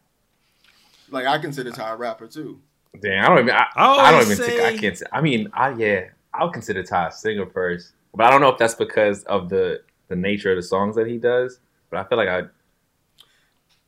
[1.10, 2.60] Like I consider Ty a rapper too.
[3.00, 5.20] Damn, I don't even I, I I, don't always even think I can't say, I
[5.20, 7.92] mean, I yeah, I'll consider Ty a singer first.
[8.14, 11.06] But I don't know if that's because of the the nature of the songs that
[11.06, 11.60] he does.
[11.88, 12.42] But I feel like I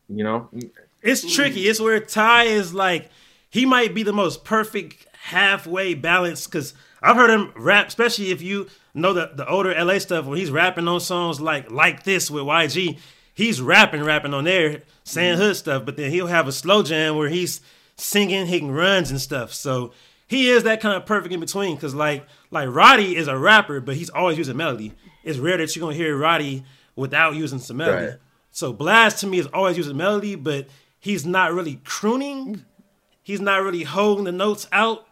[0.09, 0.49] you know,
[1.01, 1.69] It's tricky.
[1.69, 3.11] It's where Ty is like
[3.51, 8.43] he might be the most perfect halfway balance because I've heard him rap, especially if
[8.43, 12.31] you know the the older LA stuff when he's rapping on songs like like this
[12.31, 12.99] with YG.
[13.35, 15.43] He's rapping, rapping on there, saying mm-hmm.
[15.43, 17.63] hood stuff, but then he'll have a slow jam where he's
[17.97, 19.55] singing, hitting runs and stuff.
[19.55, 19.93] So
[20.33, 23.81] he is that kind of perfect in between because like like Roddy is a rapper,
[23.81, 24.93] but he's always using melody.
[25.23, 26.65] It's rare that you're gonna hear Roddy
[26.97, 28.07] without using some melody.
[28.07, 28.19] Right.
[28.51, 30.69] So Blxst to me is always using melody, but
[30.99, 32.65] he's not really crooning.
[33.23, 35.07] He's not really holding the notes out,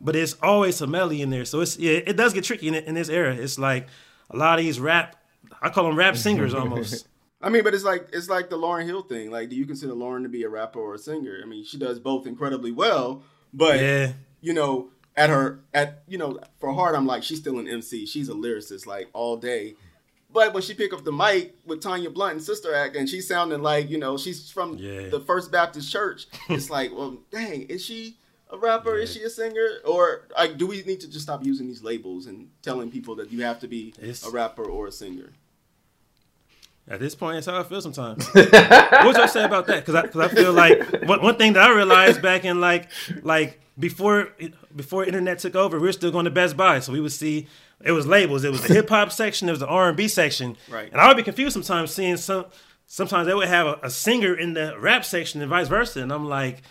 [0.00, 1.44] but it's always some melody in there.
[1.44, 3.36] So it's yeah, it does get tricky in, in this era.
[3.36, 3.86] It's like
[4.30, 5.14] a lot of these rap,
[5.62, 7.06] I call them rap singers almost.
[7.40, 9.30] I mean, but it's like it's like the Lauryn Hill thing.
[9.30, 11.38] Like, do you consider Lauren to be a rapper or a singer?
[11.40, 13.22] I mean, she does both incredibly well,
[13.54, 14.12] but yeah,
[14.46, 18.06] you know, at her at you know, for heart, I'm like, she's still an MC.
[18.06, 19.74] She's a lyricist, like all day.
[20.32, 23.26] But when she pick up the mic with Tanya Blount and Sister Act, and she's
[23.26, 25.08] sounding like you know she's from Yeah.
[25.08, 28.18] the First Baptist Church, it's like, well, dang, is she
[28.50, 28.96] a rapper?
[28.96, 29.78] Is she a singer?
[29.84, 33.32] Or like, do we need to just stop using these labels and telling people that
[33.32, 35.32] you have to be It's- a rapper or a singer?
[36.88, 38.26] At this point, that's how I feel sometimes.
[38.32, 39.84] what would y'all say about that?
[39.84, 42.90] Because I, cause I feel like one, one thing that I realized back in like
[43.22, 44.28] like before
[44.74, 47.48] before internet took over, we were still going to Best Buy, so we would see
[47.84, 48.44] it was labels.
[48.44, 50.90] It was the hip hop section, it was the R and B section, Right.
[50.90, 52.46] And I would be confused sometimes seeing some.
[52.88, 56.12] Sometimes they would have a, a singer in the rap section and vice versa, and
[56.12, 56.62] I'm like,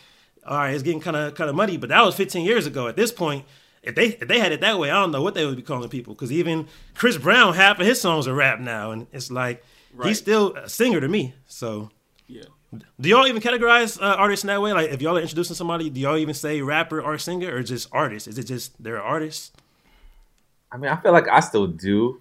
[0.47, 1.76] all right, it's getting kind of kind of muddy.
[1.76, 2.88] But that was 15 years ago.
[2.88, 3.43] At this point,
[3.84, 5.61] if they if they had it that way, I don't know what they would be
[5.61, 6.13] calling people.
[6.13, 9.61] Because even Chris Brown, half of his songs are rap now, and it's like
[9.96, 10.10] Right.
[10.10, 11.34] he's still a singer to me.
[11.48, 11.89] So,
[12.28, 12.43] Yeah.
[13.00, 14.74] do y'all even categorize uh, artists in that way?
[14.74, 17.88] Like, if y'all are introducing somebody, do y'all even say rapper or singer, or just
[17.91, 18.28] artist?
[18.28, 19.52] Is it just they're artists?
[20.72, 22.20] I mean, I feel like I still do,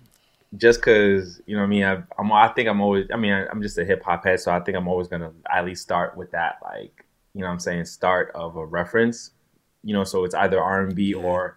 [0.56, 3.32] just because you know, what I mean, I, I'm, I think I'm always, I mean,
[3.32, 5.82] I, I'm just a hip hop head, so I think I'm always gonna at least
[5.82, 7.04] start with that, like,
[7.34, 9.32] you know, what I'm saying, start of a reference,
[9.82, 11.56] you know, so it's either R and B or,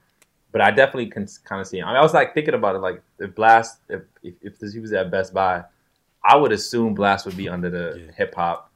[0.52, 1.80] but I definitely can kind of see.
[1.82, 4.74] I, mean, I was like thinking about it, like if Blxst, if if, if this,
[4.74, 5.64] he was at Best Buy,
[6.28, 8.12] I would assume Blxst would be under the Yeah.
[8.12, 8.70] hip hop.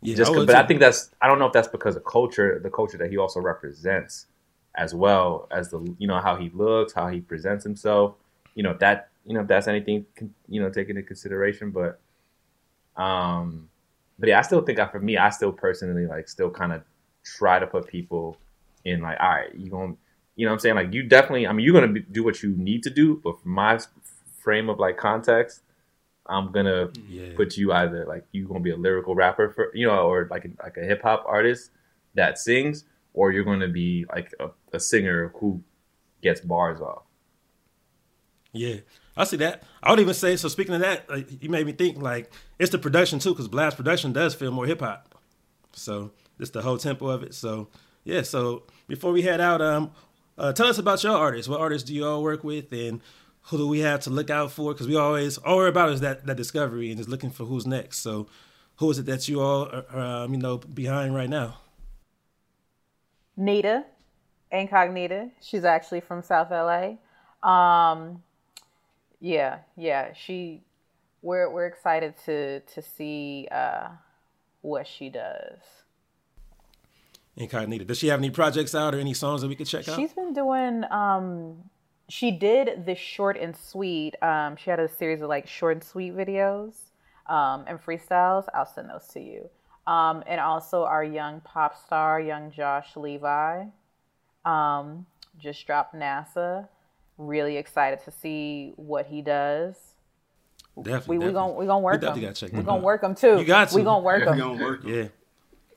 [0.00, 2.58] Yeah, Just, would but I think that's I don't know if that's because of culture,
[2.58, 4.26] the culture that he also represents,
[4.74, 8.14] as well as the you know how he looks, how he presents himself.
[8.54, 10.06] You know if that you know if that's anything
[10.48, 12.00] you know taken into consideration, but
[12.96, 13.68] um,
[14.18, 16.82] but yeah, I still think I, for me, I still personally like still kind of
[17.24, 18.36] try to put people
[18.84, 19.96] in like, all right, you going
[20.34, 22.42] you know what I'm saying like you definitely I mean you're gonna be, do what
[22.42, 23.78] you need to do, but from my
[24.40, 25.62] frame of like context,
[26.26, 27.34] I'm gonna Yeah.
[27.36, 30.44] put you either like you gonna be a lyrical rapper for you know, or like
[30.44, 31.70] a, like a hip hop artist
[32.14, 35.62] that sings, or you're gonna be like a, a singer who
[36.22, 37.02] gets bars off.
[38.52, 38.76] Yeah,
[39.16, 39.62] I see that.
[39.82, 40.46] I would even say so.
[40.48, 43.76] Speaking of that, like, you made me think like it's the production too, because Blxst
[43.76, 45.18] production does feel more hip hop.
[45.72, 47.34] So just the whole tempo of it.
[47.34, 47.68] So
[48.04, 48.22] yeah.
[48.22, 49.90] So before we head out, um,
[50.36, 51.48] uh, tell us about your artists.
[51.48, 53.00] What artists do you all work with, and
[53.44, 54.72] who do we have to look out for?
[54.72, 57.66] Because we always all we're about is that that discovery and just looking for who's
[57.66, 57.98] next.
[57.98, 58.28] So
[58.76, 61.58] who is it that you all are, um, you know, behind right now?
[63.36, 63.84] Nita,
[64.50, 65.30] Incognita.
[65.40, 66.96] She's actually from South LA.
[67.48, 68.22] Um,
[69.20, 70.12] yeah, yeah.
[70.12, 70.62] She,
[71.22, 73.88] we're we're excited to to see uh,
[74.60, 75.58] what she does.
[77.36, 77.86] Incognita.
[77.86, 79.96] Does she have any projects out or any songs that we could check out?
[79.96, 80.84] She's been doing.
[80.90, 81.70] Um,
[82.08, 84.14] she did the short and sweet.
[84.22, 86.74] Um, she had a series of like short and sweet videos
[87.26, 88.46] um, and freestyles.
[88.54, 89.48] I'll send those to you.
[89.86, 93.64] Um, and also our young pop star, young Josh Levi,
[94.44, 95.06] um,
[95.38, 96.68] just dropped NASA.
[97.18, 99.74] Really excited to see what he does.
[100.80, 101.18] definitely.
[101.18, 101.32] We we definitely.
[101.32, 102.28] gonna we gonna work definitely him.
[102.28, 102.84] gotta check We him gonna out.
[102.84, 103.38] work him too.
[103.38, 103.76] You got to.
[103.76, 104.36] We gonna work them.
[104.36, 104.48] We him.
[104.48, 104.82] gonna work.
[104.82, 104.94] them.
[104.94, 105.08] Yeah,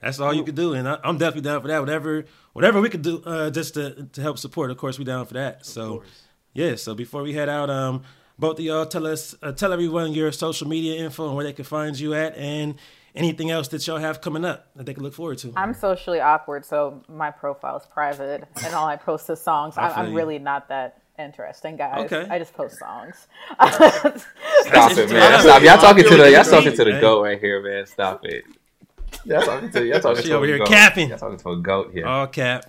[0.05, 1.79] that's all you could do, and I, I'm definitely down for that.
[1.79, 4.69] Whatever, whatever we could do, uh, just to to help support.
[4.69, 5.65] Of course, we down for that.
[5.65, 6.03] So,
[6.53, 6.75] yeah.
[6.75, 8.03] So before we head out, um,
[8.37, 11.53] both of y'all tell us, uh, tell everyone your social media info and where they
[11.53, 12.75] can find you at, and
[13.15, 15.51] anything else that y'all have coming up that they can look forward to.
[15.55, 19.73] I'm socially awkward, so my profile is private, and all I post is songs.
[19.77, 20.17] I I'm, I'm you.
[20.17, 22.11] really not that interesting, guys.
[22.11, 22.27] Okay.
[22.29, 23.27] I just post songs.
[23.55, 23.71] Stop
[24.97, 25.41] it, man.
[25.41, 25.63] Stop.
[25.63, 27.87] Y'all talking to the y'all talking to the goat right here, man.
[27.87, 28.43] Stop it.
[29.25, 30.67] Y'all talking to y'all talking She to over here goat.
[30.67, 31.09] capping.
[31.09, 32.05] Y'all talking to a goat here.
[32.05, 32.65] All cap.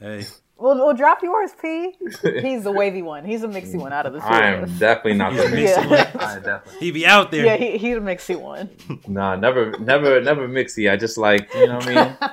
[0.00, 0.24] Hey,
[0.56, 1.92] We'll, we'll drop yours, P.
[2.42, 3.24] He's the wavy one.
[3.24, 5.90] He's a mixy one out of the two I am definitely not the mixy mixy
[5.90, 6.20] one.
[6.22, 6.80] I definitely.
[6.80, 7.46] he be out there.
[7.46, 8.68] Yeah, he, he's a mixy one.
[9.08, 10.90] Nah, never, never, never mixy.
[10.92, 12.18] I just like you know what I mean.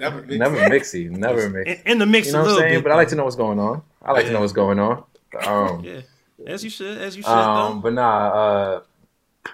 [0.00, 0.38] Never mix.
[0.38, 1.10] Never mixy.
[1.10, 1.82] Never in, mixy.
[1.84, 2.74] in the mix You know what I'm saying?
[2.78, 2.82] bit.
[2.84, 3.82] But I like to know what's going on.
[4.02, 5.04] I like to know what's going on.
[5.46, 6.00] Um, Yeah,
[6.46, 7.30] as you should, as you should.
[7.30, 7.80] um, though.
[7.82, 8.80] but nah, uh,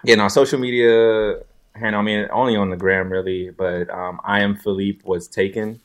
[0.05, 1.41] yeah, no, social media
[1.77, 2.01] handle.
[2.01, 3.51] I mean, only on the gram really.
[3.51, 5.81] But um, I am Philippe was taken.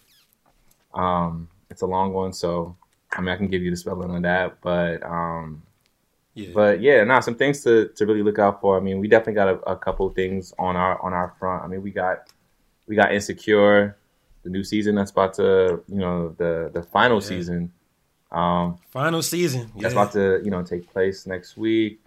[0.93, 2.75] Um, it's a long one, so
[3.15, 4.59] I mean, I can give you the spelling of that.
[4.61, 5.63] But um,
[6.33, 6.49] yeah.
[6.53, 8.77] but yeah, nah, some things to, to really look out for.
[8.77, 11.63] I mean, we definitely got a, a couple things on our on our front.
[11.63, 12.29] I mean, we got
[12.87, 13.97] we got Insecure,
[14.43, 17.27] the new season that's about to you know the the final Yeah.
[17.27, 17.71] season.
[18.31, 19.71] Um, Final season.
[19.75, 19.81] Yeah.
[19.83, 22.01] that's about to you know take place next week.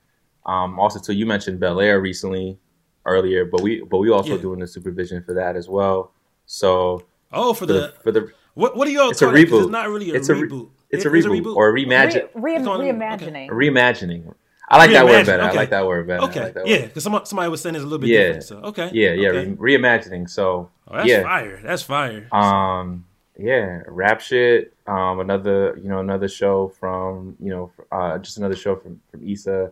[0.46, 2.58] Um, also, too, you mentioned Bel Air recently
[3.06, 4.42] earlier, but we but we also Yeah.
[4.42, 6.12] doing the supervision for that as well.
[6.46, 7.02] So
[7.32, 8.76] oh, for for the the, for the what?
[8.76, 9.44] What do y'all it's a call it?
[9.48, 9.62] 'Cause reboot.
[9.62, 10.70] It's not really a It's a re- reboot.
[10.90, 13.48] it's It- a reboot, or a reimagine Re, re, It's on- reimagining.
[13.50, 14.34] reimagining.
[14.68, 15.42] I like that word Reimagine, better.
[15.42, 16.22] I like that word better.
[16.24, 18.18] Okay, like that yeah, because somebody, somebody was saying it's a little bit Yeah.
[18.20, 18.44] different.
[18.44, 19.54] So okay, Yeah, yeah, okay.
[19.58, 20.28] re- reimagining.
[20.30, 21.60] So Oh, that's yeah, fire.
[21.62, 22.26] That's fire.
[22.32, 23.04] Um,
[23.38, 24.72] yeah, rap shit.
[24.86, 29.26] Um, another, you know, another show from, you know, uh, just another show from from
[29.28, 29.70] Issa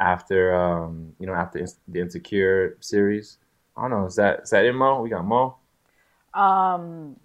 [0.00, 3.36] after, um, you know, after the Insecure series.
[3.76, 4.06] I don't know.
[4.06, 5.00] Is that is that it, Mo?
[5.02, 5.56] We got Mo.
[6.34, 7.16] Um,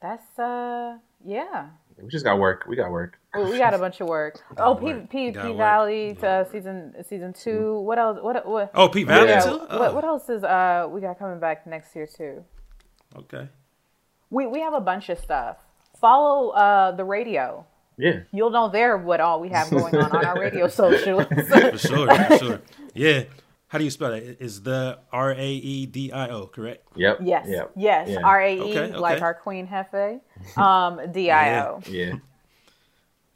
[0.00, 1.68] that's uh, yeah.
[2.00, 2.64] We just got work.
[2.68, 3.18] We got work.
[3.34, 4.40] We we got a bunch of work.
[4.58, 5.10] Oh, P work.
[5.10, 5.58] P Gotta P work.
[5.58, 7.78] Valley uh, season season two.
[7.80, 8.18] What else?
[8.20, 8.70] What what?
[8.74, 9.58] oh, P Valley yeah, too.
[9.58, 12.44] What, Oh, what else is uh we got coming back next year too?
[13.16, 13.48] okay.
[14.30, 15.58] We we have a bunch of stuff.
[16.00, 17.64] Follow uh the Raedio.
[17.96, 18.20] Yeah.
[18.32, 21.24] You'll know there what all we have going on on our Raedio socials.
[21.26, 22.14] For sure.
[22.14, 22.60] For sure.
[22.94, 23.24] Yeah.
[23.68, 24.36] How do you spell it?
[24.40, 26.86] Is the R A E D I O correct?
[26.96, 27.18] Yep.
[27.22, 27.72] yes, Yep.
[27.76, 28.08] yes.
[28.08, 28.20] Yeah.
[28.22, 28.96] R A E Okay, okay.
[28.96, 30.20] like our Queen Hefe.
[30.56, 31.80] Um, D I O.
[31.88, 32.14] Yeah.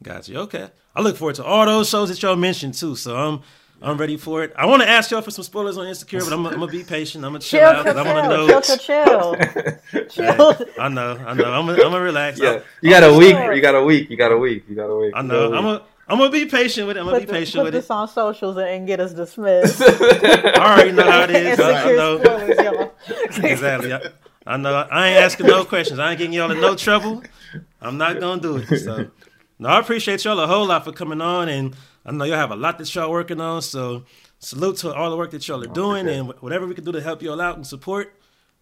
[0.03, 0.37] Gotcha.
[0.41, 0.69] Okay.
[0.95, 2.95] I look forward to all those shows that y'all mentioned too.
[2.95, 3.41] So I'm
[3.81, 4.53] I'm ready for it.
[4.57, 6.83] I want to ask y'all for some spoilers on Insecure, but I'm, I'm gonna be
[6.83, 7.25] patient.
[7.25, 8.61] I'm gonna chill, Chill, out chill, because I want to know.
[8.61, 10.55] Chill, chill, chill.
[10.55, 10.67] chill.
[10.81, 11.45] I know, I know.
[11.53, 12.41] I'm gonna, I'm gonna relax.
[12.41, 12.51] Yeah.
[12.51, 13.37] I, You got a week.
[13.37, 14.11] You got a week.
[14.11, 14.65] You got a week.
[14.69, 15.13] You got a week.
[15.15, 15.51] I know.
[15.51, 17.01] got a I'm gonna I'm gonna be patient with it.
[17.01, 17.91] I'm gonna Put, be the- patient put with this it.
[17.93, 19.81] on socials and get us dismissed.
[19.83, 21.61] I already know how it is.
[21.61, 22.19] I, I know.
[22.19, 22.95] spoilers, y'all.
[23.45, 23.93] exactly.
[23.93, 24.01] I,
[24.47, 24.75] I know.
[24.91, 25.99] I ain't asking no questions.
[26.01, 27.23] I ain't getting y'all in no trouble.
[27.81, 28.79] I'm not gonna do it.
[28.81, 29.09] So,
[29.59, 31.77] no, I appreciate y'all a whole lot for coming on, and
[32.09, 33.61] I know y'all have a lot that y'all working on.
[33.61, 34.05] So,
[34.39, 36.93] salute to all the work that y'all are doing, appreciate and whatever we can do
[36.93, 38.15] to help y'all out and support.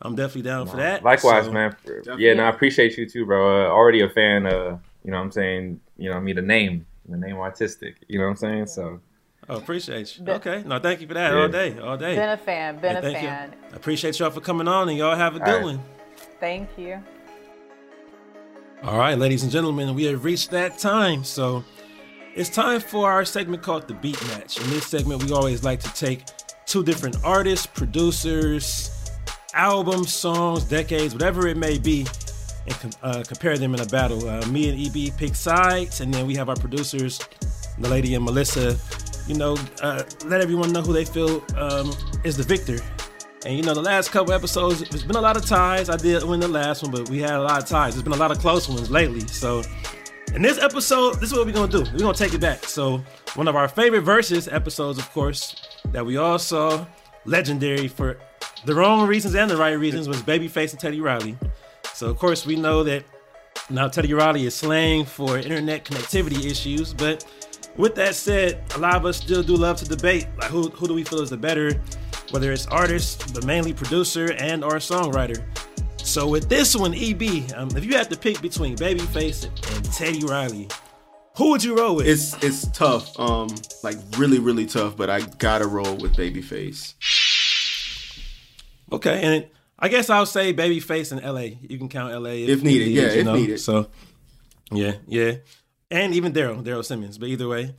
[0.02, 1.02] I'm definitely down for that.
[1.04, 1.76] Likewise, So, man.
[1.86, 2.24] Definitely.
[2.26, 3.66] Yeah, no, I appreciate you too, bro.
[3.66, 4.46] Uh, already a fan.
[4.46, 7.96] Uh, you know, what I'm saying, you know, I me the name, the name artistic.
[8.08, 8.66] You know what I'm saying?
[8.66, 9.00] So
[9.48, 10.24] Oh, appreciate you.
[10.24, 11.38] Been- Okay, no, thank you for that Yeah.
[11.40, 12.16] all day, all day.
[12.16, 12.78] Been a fan.
[12.80, 13.52] Been Yeah, a thank fan.
[13.52, 13.58] you.
[13.72, 15.64] I appreciate y'all for coming on, and y'all have a good All right.
[15.64, 15.82] one.
[16.40, 17.00] Thank you.
[18.82, 21.22] All right, ladies and gentlemen, we have reached that time.
[21.24, 21.64] So
[22.36, 24.60] it's time for our segment called the Beat Match.
[24.60, 26.24] In this segment, we always like to take
[26.66, 29.10] two different artists, producers,
[29.54, 32.06] albums, songs, decades, whatever it may be,
[32.66, 34.28] and uh, compare them in a battle.
[34.28, 37.18] Uh, me and EB pick sides, and then we have our producers,
[37.78, 38.76] the lady and Melissa,
[39.26, 41.90] you know, uh, let everyone know who they feel um,
[42.22, 42.76] is the victor.
[43.46, 45.88] And you know, the last couple episodes, there's been a lot of ties.
[45.88, 47.94] I did win the last one, but we had a lot of ties.
[47.94, 49.20] There's been a lot of close ones lately.
[49.20, 49.62] So,
[50.36, 51.82] in this episode, this is what we're gonna do.
[51.92, 52.64] We're gonna take it back.
[52.64, 53.02] So,
[53.36, 55.56] one of our favorite Verzuz episodes, of course,
[55.92, 56.86] that we all saw,
[57.24, 58.18] legendary for
[58.66, 61.38] the wrong reasons and the right reasons, was Babyface and Teddy Riley.
[61.94, 63.04] So, of course, we know that
[63.70, 67.24] now Teddy Riley is slang for internet connectivity issues, but
[67.78, 70.86] with that said, a lot of us still do love to debate like who, who
[70.86, 71.80] do we feel is the better,
[72.30, 75.42] whether it's artist, but mainly producer and or songwriter.
[76.06, 79.44] So with this one, EB, um, if you had to pick between Babyface
[79.74, 80.68] and Teddy Riley,
[81.36, 82.06] who would you roll with?
[82.06, 83.48] It's it's tough, um,
[83.82, 84.96] like really really tough.
[84.96, 86.94] But I gotta roll with Babyface.
[88.92, 89.46] Okay, and
[89.78, 91.58] I guess I'll say Babyface in L.A.
[91.60, 92.44] You can count L.A.
[92.44, 92.88] if, if needed.
[92.88, 93.34] yeah, if know?
[93.34, 93.58] needed.
[93.58, 93.88] So
[94.70, 95.34] yeah, yeah
[95.90, 97.18] and even Daryl, Daryl Simmons.
[97.18, 97.74] But either way,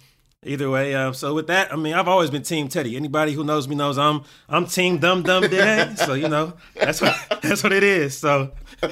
[0.48, 0.96] either way.
[0.96, 2.96] Um, so with that, I mean, I've always been Team Teddy.
[2.96, 6.00] Anybody who knows me knows I'm I'm Team Dum Dum Dad.
[6.06, 8.18] so you know that's what that's what it is.
[8.18, 8.52] So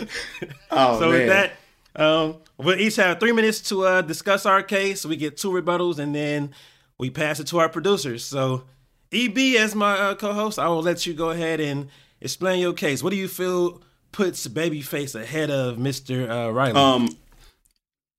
[0.72, 1.12] oh, so man.
[1.12, 1.52] with that,
[1.96, 5.06] um, we'll each have three minutes to uh, discuss our case.
[5.06, 6.54] We get two rebuttals, and then
[6.98, 8.24] we pass it to our producers.
[8.24, 8.64] So
[9.12, 11.90] EB, as my uh, co-host, I will let you go ahead and
[12.22, 13.02] explain your case.
[13.02, 13.82] What do you feel
[14.12, 16.30] puts Babyface ahead of Mr.
[16.30, 16.80] Uh, Riley?
[16.80, 17.10] Um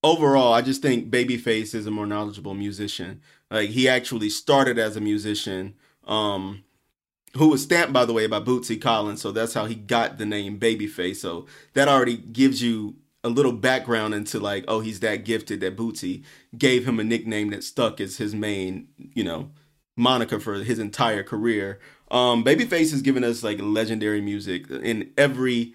[0.03, 3.20] overall, I just think Babyface is a more knowledgeable musician.
[3.51, 5.74] Like he actually started as a musician,
[6.07, 6.64] um,
[7.36, 10.26] who was stamped by the way by Bootsy Collins, so that's how he got the
[10.26, 11.16] name Babyface.
[11.16, 15.76] So that already gives you a little background into like, oh, he's that gifted that
[15.76, 16.22] Bootsy
[16.57, 19.51] gave him a nickname that stuck as his main, you know,
[19.97, 21.80] moniker for his entire career.
[22.11, 25.74] Um, Babyface has given us like legendary music in every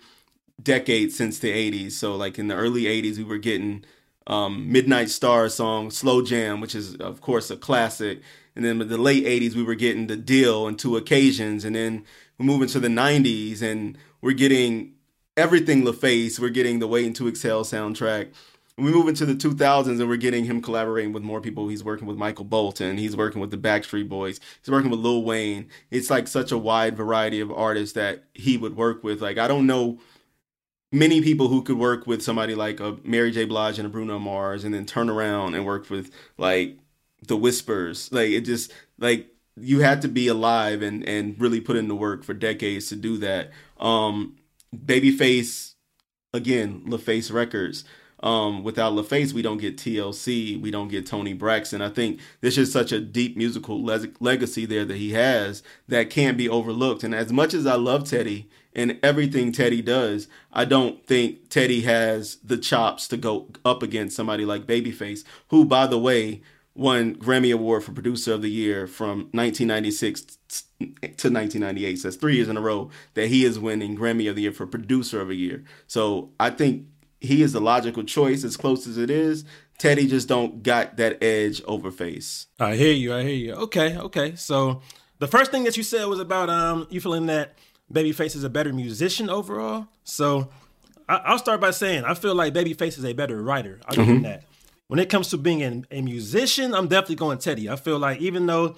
[0.62, 1.92] decade since the 80s.
[1.92, 3.84] So like in the early 80s, we were getting
[4.28, 8.22] um, Midnight Star song, Slow Jam, which is of course a classic.
[8.56, 12.06] And then the late '80s, we were getting the Deele and Two Occasions, and then
[12.38, 14.94] we move into the '90s, and we're getting
[15.38, 16.40] everything LaFace.
[16.40, 18.30] We're getting the Waiting to Exhale soundtrack.
[18.78, 21.68] we move into the 2000s, and we're getting him collaborating with more people.
[21.68, 22.98] He's working with Michael Bolton.
[22.98, 24.40] He's working with the Backstreet Boys.
[24.62, 25.70] He's working with Lil Wayne.
[25.92, 29.22] It's like such a wide variety of artists that he would work with.
[29.22, 30.00] Like I don't know
[30.92, 33.46] many people who could work with somebody like a Mary J.
[33.46, 36.78] Blige and a Bruno Mars, and then turn around and work with like
[37.28, 38.12] the Whispers.
[38.12, 39.28] Like it just like
[39.58, 42.96] you had to be alive and and really put in the work for decades to
[42.96, 43.52] do that.
[43.80, 44.38] Um,
[44.76, 45.76] Babyface,
[46.34, 47.84] again, LaFace Records.
[48.24, 51.82] Um, without LaFace, we don't get TLC, we don't get Toni Braxton.
[51.82, 56.12] I think this is such a deep musical le- legacy there that he has that
[56.12, 57.04] can't be overlooked.
[57.04, 61.82] And as much as I love Teddy and everything Teddy does, I don't think Teddy
[61.82, 66.42] has the chops to go up against somebody like Babyface, who, by the way,
[66.74, 70.38] won Grammy Award for Producer of the Year from 1996
[70.80, 70.86] to
[71.30, 71.96] 1998.
[71.98, 74.52] So that's three years in a row that he is winning Grammy of the Year
[74.52, 75.64] for Producer of the Year.
[75.88, 76.88] So I think
[77.20, 79.46] he is the logical choice as close as it is.
[79.78, 82.48] Teddy just don't got that edge over Face.
[82.60, 83.14] I hear you.
[83.14, 83.54] I hear you.
[83.54, 83.98] Okay.
[83.98, 84.36] Okay.
[84.36, 84.82] So
[85.20, 87.56] the first thing that you said was about um you feeling that
[87.92, 89.88] Babyface is a better musician overall.
[90.04, 90.50] So
[91.08, 93.80] I, will start by saying I feel like Babyface is a better writer.
[93.86, 94.24] I'll give mm-hmm.
[94.24, 94.44] that.
[94.88, 97.70] When it comes to being a, a musician, I'm definitely going Teddy.
[97.70, 98.76] I feel like even though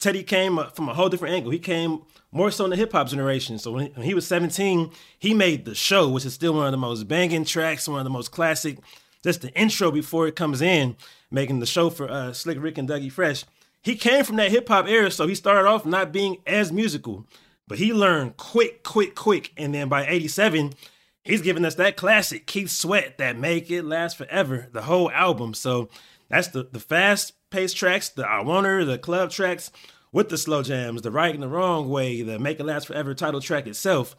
[0.00, 2.02] Teddy came from a whole different angle, he came
[2.32, 3.58] more so in the hip hop generation.
[3.58, 6.66] So when he, when he was 17, he made the show, which is still one
[6.66, 8.78] of the most banging tracks, one of the most classic.
[9.22, 10.96] Just the intro before it comes in,
[11.30, 13.44] making the show for uh, Slick Rick and Dougie Fresh.
[13.80, 17.26] He came from that hip hop era, so he started off not being as musical.
[17.66, 19.52] But he learned quick, quick, quick.
[19.56, 20.74] And then by 87,
[21.22, 25.54] he's giving us that classic Keith Sweat that make it last forever, the whole album.
[25.54, 25.88] So
[26.28, 29.70] that's the, the fast paced tracks, the I Want Her, the club tracks
[30.12, 33.14] with the slow jams, the right and the wrong way, the Make It Last Forever
[33.14, 34.14] title track itself,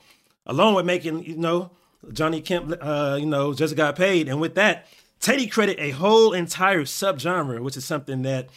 [0.46, 1.72] along with making, you know,
[2.12, 4.28] Johnny Kemp, uh, you know, just got paid.
[4.28, 4.88] And with that,
[5.20, 8.50] Teddy credit a whole entire subgenre, which is something that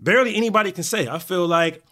[0.00, 1.08] barely anybody can say.
[1.08, 1.82] I feel like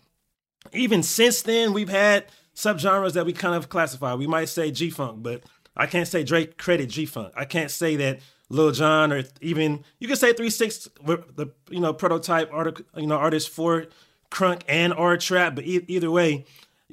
[0.72, 4.14] even since then, we've had subgenres that we kind of classify.
[4.14, 5.42] We might say G Funk, but
[5.76, 7.32] I can't say Drake credit G Funk.
[7.36, 11.80] I can't say that Lil Jon or even you can say Three Six, the you
[11.80, 13.86] know prototype art, you know artist for
[14.30, 15.54] crunk and R trap.
[15.54, 16.46] But e- either way,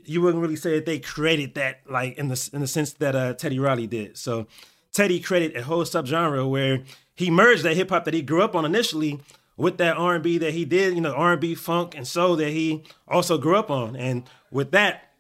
[0.06, 3.16] you wouldn't really say that they created that like in the in the sense that
[3.16, 4.18] uh, Teddy Riley did.
[4.18, 4.48] So
[4.92, 6.84] Teddy created a whole subgenre where
[7.16, 9.20] he merged that hip hop that he grew up on initially
[9.64, 13.38] with that R&B that he did, you know, R&B funk and soul that he also
[13.38, 13.96] grew up on.
[13.96, 15.12] And with that,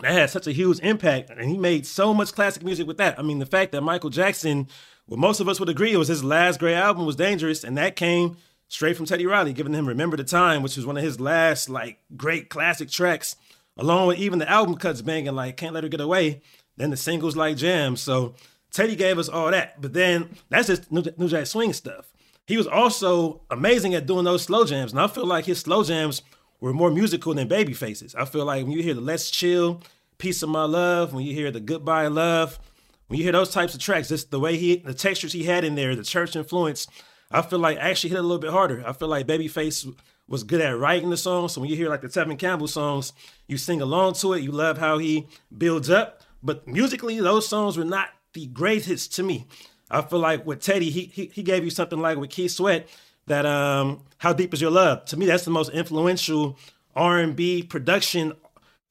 [0.00, 1.28] that had such a huge impact.
[1.28, 3.18] And he made so much classic music with that.
[3.18, 4.68] I mean, the fact that Michael Jackson,
[5.04, 7.94] what most of us would agree, was his last great album was Dangerous, and that
[7.94, 8.38] came
[8.68, 11.68] straight from Teddy Riley, giving him Remember the Time, which was one of his last
[11.68, 13.36] like great classic tracks,
[13.76, 16.40] along with even the album cuts banging like Can't Let Her Get Away,
[16.78, 17.96] then the singles like Jam.
[17.96, 18.34] So
[18.72, 19.78] Teddy gave us all that.
[19.80, 22.14] But then that's just New Jack Swing stuff.
[22.50, 24.90] He was also amazing at doing those slow jams.
[24.90, 26.22] And I feel like his slow jams
[26.60, 28.12] were more musical than Babyface's.
[28.16, 29.80] I feel like when you hear the Let's Chill,
[30.18, 32.58] Piece of My Love, when you hear the Goodbye Love,
[33.06, 35.62] when you hear those types of tracks, just the way he, the textures he had
[35.62, 36.88] in there, the church influence,
[37.30, 38.82] I feel like actually hit a little bit harder.
[38.84, 39.94] I feel like Babyface
[40.26, 41.52] was good at writing the songs.
[41.52, 43.12] So when you hear like the Tevin Campbell songs,
[43.46, 44.42] you sing along to it.
[44.42, 46.22] You love how he builds up.
[46.42, 49.46] But musically, those songs were not the greatest to me.
[49.90, 52.88] I feel like with Teddy, he he, he gave you something like with Keith Sweat
[53.26, 55.04] that um How Deep Is Your Love?
[55.06, 56.58] To me, that's the most influential
[56.94, 58.32] R&B production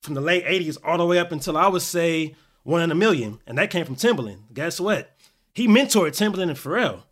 [0.02, 2.96] from the late 80s all the way up until I would say One in a
[2.96, 3.40] Million.
[3.46, 4.54] And that came from Timbaland.
[4.54, 5.16] Guess what?
[5.54, 7.04] He mentored Timbaland and Pharrell.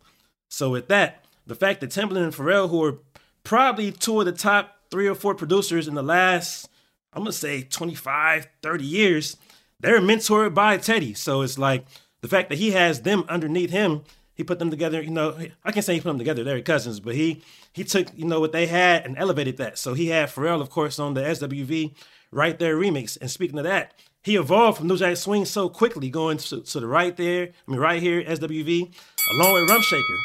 [0.48, 2.98] So with that, the fact that Timbaland and Pharrell, who are
[3.44, 6.68] probably two of the top three or four producers in the last,
[7.12, 9.36] I'm gonna say 25, 30 years,
[9.80, 11.14] they're mentored by Teddy.
[11.14, 11.84] So it's like
[12.20, 14.02] the fact that he has them underneath him,
[14.34, 15.02] he put them together.
[15.02, 17.42] You know, I can't say he put them together; they're cousins, but he
[17.72, 19.78] he took you know what they had and elevated that.
[19.78, 21.94] So he had Pharrell, of course, on the SWV
[22.30, 23.18] Right There remix.
[23.20, 26.80] And speaking of that, he evolved from New Jack Swing so quickly, going to, to
[26.80, 27.48] the right there.
[27.66, 28.94] I mean, right here, SWV,
[29.34, 30.16] along with Rump Shaker.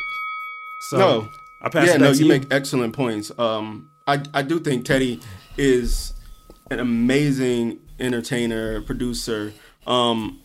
[0.89, 1.29] So no,
[1.61, 3.31] I pass yeah, no, you, you make excellent points.
[3.37, 5.19] Um, I I do think Teddy
[5.57, 6.13] is
[6.69, 9.53] an amazing entertainer, producer.
[9.87, 10.41] Um,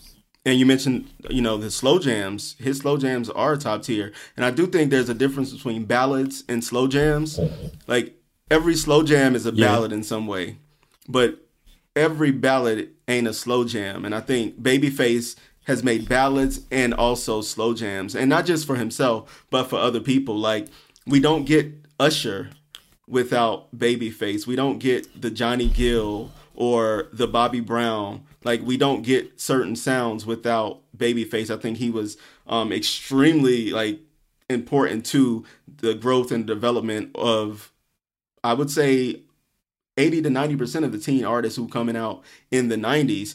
[0.48, 2.56] and you mentioned, you know, the slow jams.
[2.58, 6.42] His slow jams are top tier, and I do think there's a difference between ballads
[6.48, 7.38] and slow jams.
[7.86, 8.14] Like
[8.50, 9.66] every slow jam is a yeah.
[9.66, 10.56] ballad in some way,
[11.06, 11.46] but
[11.94, 14.06] every ballad ain't a slow jam.
[14.06, 15.36] And I think Babyface
[15.66, 20.00] has made ballads and also slow jams, and not just for himself, but for other
[20.00, 20.38] people.
[20.38, 20.68] Like
[21.06, 21.70] we don't get
[22.00, 22.48] Usher
[23.06, 24.46] without Babyface.
[24.46, 28.22] We don't get the Johnny Gill or the Bobby Brown.
[28.44, 31.54] Like we don't get certain sounds without Babyface.
[31.54, 32.16] I think he was
[32.46, 34.00] um, extremely like
[34.48, 37.72] important to the growth and development of,
[38.42, 39.22] I would say,
[39.96, 43.34] 80 to 90% of the teen artists who coming out in the 90s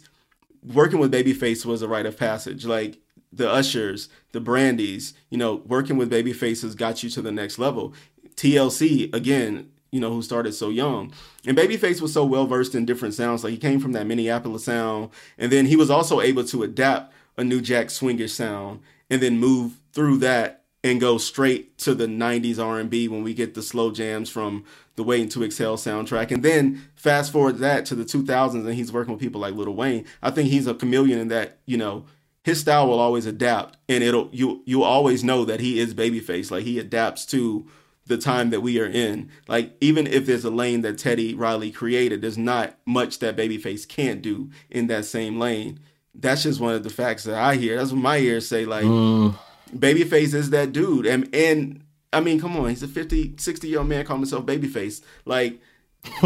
[0.65, 2.65] working with Babyface was a rite of passage.
[2.65, 2.99] Like
[3.31, 7.93] the Ushers, the Brandys, you know, working with Babyfaces got you to the next level.
[8.35, 11.13] TLC, again, you know, who started so young.
[11.45, 13.43] And Babyface was so well versed in different sounds.
[13.43, 15.11] Like he came from that Minneapolis sound.
[15.37, 18.79] And then he was also able to adapt a New Jack swingish sound
[19.11, 23.53] and then move through that and go straight to the 90s R&B when we get
[23.53, 24.65] the slow jams from
[24.95, 26.31] the Waiting to Exhale soundtrack.
[26.31, 29.75] And then fast forward that to the 2000s and he's working with people like Lil
[29.75, 30.05] Wayne.
[30.23, 32.05] I think he's a chameleon in that, you know,
[32.43, 36.51] his style will always adapt and it'll you you always know that he is babyface.
[36.51, 37.65] Like he adapts to
[38.05, 39.29] the time that we are in.
[39.47, 43.87] Like even if there's a lane that Teddy Riley created, there's not much that babyface
[43.87, 45.79] can't do in that same lane.
[46.15, 47.77] That's just one of the facts that I hear.
[47.77, 49.35] That's what my ears say like mm.
[49.75, 51.05] babyface is that dude.
[51.05, 51.83] And and
[52.13, 55.01] I mean, come on, he's a 50, 60 year old man calling himself babyface.
[55.25, 55.59] Like,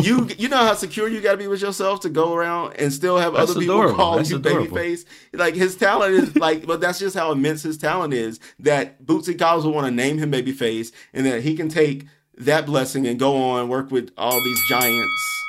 [0.01, 2.91] you you know how secure you got to be with yourself to go around and
[2.91, 3.95] still have that's other people adorable.
[3.95, 5.05] call that's you babyface.
[5.34, 8.39] Like his talent is like, but that's just how immense his talent is.
[8.59, 12.05] That Bootsy Collins will want to name him babyface, and that he can take
[12.38, 15.43] that blessing and go on work with all these giants.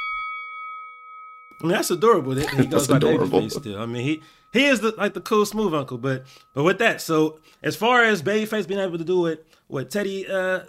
[1.60, 2.34] I mean, that's adorable.
[2.34, 3.80] That he goes by babyface still.
[3.80, 4.22] I mean, he
[4.52, 5.98] he is the like the cool smooth uncle.
[5.98, 6.24] But
[6.54, 10.26] but with that, so as far as babyface being able to do it what Teddy
[10.26, 10.60] uh,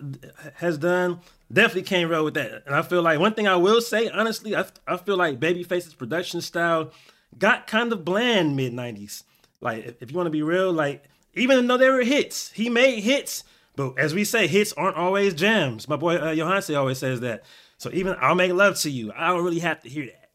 [0.56, 1.22] has done,
[1.52, 2.64] definitely can't roll with that.
[2.66, 5.94] And I feel like one thing I will say, honestly, I, I feel like Babyface's
[5.94, 6.92] production style
[7.38, 9.24] got kind of bland mid 90s.
[9.62, 12.70] Like, if, if you want to be real, like, even though there were hits, he
[12.70, 13.44] made hits.
[13.76, 15.88] But as we say, hits aren't always jams.
[15.88, 17.44] My boy uh, always says that.
[17.78, 19.14] So even I'll make love to you.
[19.16, 20.30] I don't really have to hear that.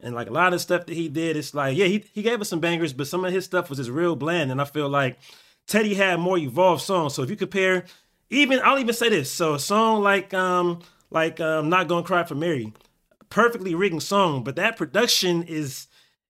[0.00, 2.40] And like a lot of stuff that he did, it's like, yeah, he, he gave
[2.40, 4.50] us some bangers, but some of his stuff was just real bland.
[4.50, 5.18] And I feel like
[5.66, 7.14] Teddy had more evolved songs.
[7.14, 7.84] So if you compare
[8.30, 9.30] even I'll even say this.
[9.30, 12.72] So a song like um like um Not Gonna Cry for Mary,
[13.30, 15.86] perfectly written song, but that production is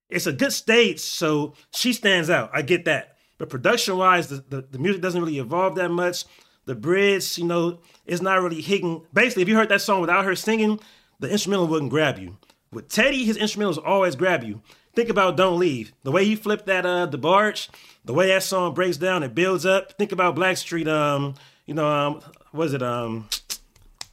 [0.08, 2.50] it's a good stage, so she stands out.
[2.52, 3.16] I get that.
[3.38, 6.24] But production wise, the, the, the music doesn't really evolve that much.
[6.64, 9.04] The bridge, you know, is not really hitting.
[9.12, 10.80] Basically, if you heard that song without her singing,
[11.20, 12.38] the instrumental wouldn't grab you.
[12.72, 14.62] With Teddy, his instrumentals always grab you.
[14.94, 15.92] Think about Don't Leave.
[16.02, 17.68] The way he flipped that uh DeBarge,
[18.04, 19.92] the way that song breaks down and builds up.
[19.98, 21.34] Think about Blackstreet um
[21.66, 22.20] you know, um,
[22.52, 23.28] was it um,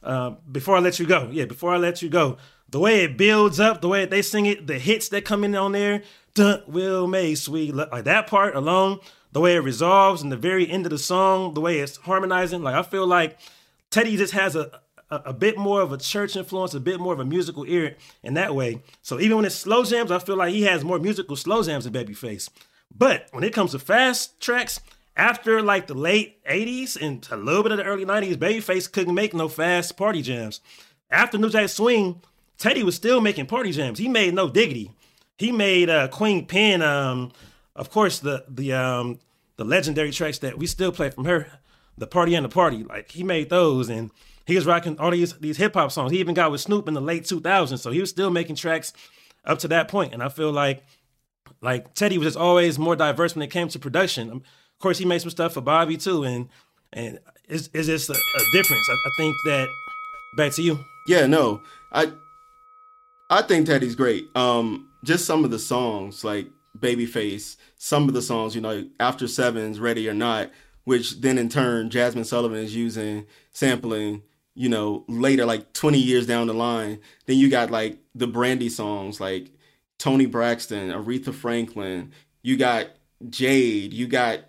[0.04, 1.28] uh, before I let you go.
[1.32, 2.36] Yeah, before I let you go.
[2.68, 5.54] The way it builds up, the way they sing it, the hits that come in
[5.54, 6.02] on there,
[6.34, 8.98] dun, will make sweet like that part alone,
[9.32, 12.62] the way it resolves and the very end of the song, the way it's harmonizing.
[12.62, 13.38] Like I feel like
[13.90, 14.80] Teddy just has a,
[15.10, 17.96] a, a bit more of a church influence, a bit more of a musical ear
[18.22, 18.82] in that way.
[19.02, 21.84] So even when it's slow jams, I feel like he has more musical slow jams
[21.84, 22.50] than Babyface.
[22.96, 24.80] But when it comes to fast tracks,
[25.16, 29.14] after like the late 80s and a little bit of the early 90s, Babyface couldn't
[29.14, 30.60] make no fast party jams.
[31.10, 32.20] After New Jack Swing,
[32.58, 33.98] Teddy was still making party jams.
[33.98, 34.90] He made No Diggity.
[35.38, 37.32] He made uh, Queen Pen, um,
[37.76, 39.18] of course, the the um,
[39.56, 41.48] the legendary tracks that we still play from her,
[41.98, 42.84] the Party and the Party.
[42.84, 44.10] Like he made those, and
[44.46, 46.12] he was rocking all these these hip hop songs.
[46.12, 48.92] He even got with Snoop in the late 2000s, so he was still making tracks
[49.44, 50.12] up to that point.
[50.12, 50.84] And I feel like
[51.60, 54.42] like Teddy was just always more diverse when it came to production.
[54.74, 56.48] Of course, he made some stuff for Bobby too, and
[56.92, 57.18] and
[57.48, 58.86] it's, it's just a, a difference.
[58.88, 59.68] I, I think that
[60.36, 60.78] back to you.
[61.06, 61.62] Yeah, no,
[61.92, 62.12] I
[63.30, 64.28] I think Teddy's great.
[64.36, 66.48] Um, just some of the songs like
[66.78, 70.50] Babyface, some of the songs, you know, After Sevens, Ready or Not,
[70.84, 74.22] which then in turn Jazmine Sullivan is using sampling,
[74.54, 77.00] you know, later, like 20 years down the line.
[77.26, 79.50] Then you got like the Brandy songs, like
[79.98, 82.12] Toni Braxton, Aretha Franklin.
[82.42, 82.88] You got
[83.30, 83.92] Jade.
[83.92, 84.40] You got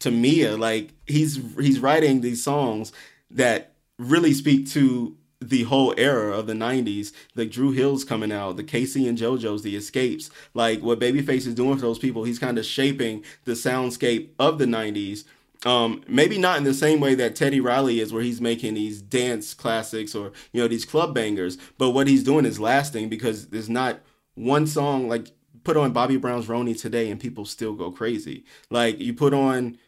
[0.00, 0.58] Tamia.
[0.58, 2.92] Like he's he's writing these songs
[3.30, 8.56] that really speak to the whole era of the 90s like Dru Hill's coming out
[8.56, 12.38] the K-Ci and JoJo's the Xscapes like what babyface is doing for those people he's
[12.38, 15.24] kind of shaping the soundscape of the 90s
[15.64, 19.00] um, maybe not in the same way that Teddy Riley is, where he's making these
[19.00, 21.56] dance classics or you know these club bangers.
[21.78, 24.00] But what he's doing is lasting because there's not
[24.34, 25.28] one song like
[25.64, 28.44] put on Bobby Brown's Roni today and people still go crazy.
[28.70, 29.78] Like you put on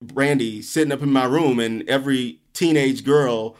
[0.00, 3.56] Brandy sitting up in my room and every teenage girl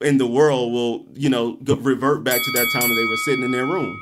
[0.00, 3.52] in the world will, you know, revert back to that time they were sitting in
[3.52, 3.96] their room.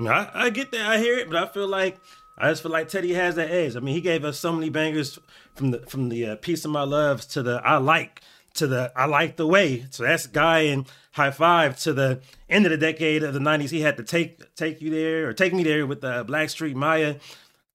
[0.00, 1.98] I, I get that, I hear it, but I feel like
[2.36, 3.74] I just feel like Teddy has that edge.
[3.74, 5.18] I mean, he gave us so many bangers
[5.54, 8.20] from the from the uh, "Piece of My Loves" to the "I Like"
[8.58, 12.70] to the "I Like the Way." So that's Guy and Hi-Five to the end of
[12.70, 13.70] the decade of the '90s.
[13.70, 16.74] He had to take take you there or take me there with the uh, Blackstreet
[16.74, 17.16] Mya.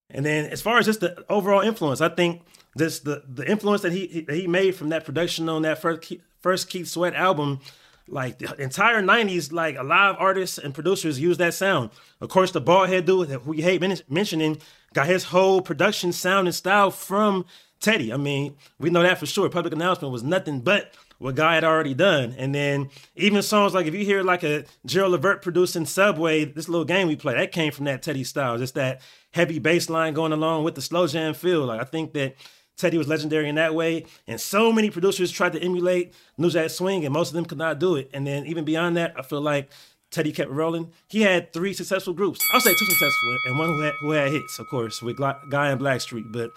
[0.10, 2.44] And then as far as just the overall influence, I think
[2.76, 6.70] this the the influence that he he made from that production on that first first
[6.70, 7.62] Keith Sweat album,
[8.08, 11.90] like the entire 90s, like a lot of artists and producers use that sound.
[12.22, 14.58] Of course, the bald head dude that we hate mentioning
[14.94, 17.46] got his whole production sound and style from
[17.84, 18.14] Teddy.
[18.14, 19.50] I mean, we know that for sure.
[19.50, 22.34] Public announcement was nothing but what Guy had already done.
[22.38, 26.70] And then even songs like if you hear like a Gerald Levert producing Subway, this
[26.70, 28.58] little game we play, that came from that Teddy style.
[28.58, 31.66] Just that heavy bass line going along with the slow jam feel.
[31.66, 32.36] Like I think that
[32.78, 34.06] Teddy was legendary in that way.
[34.28, 37.58] And so many producers tried to emulate New Jack Swing, and most of them could
[37.58, 38.10] not do it.
[38.14, 39.70] And then even beyond that, I feel like
[40.10, 40.92] Teddy kept rolling.
[41.08, 42.40] He had three successful groups.
[42.54, 45.70] I'll say two successful, and one who had, who had hits, of course, with Guy
[45.70, 46.32] and Blackstreet.
[46.32, 46.52] But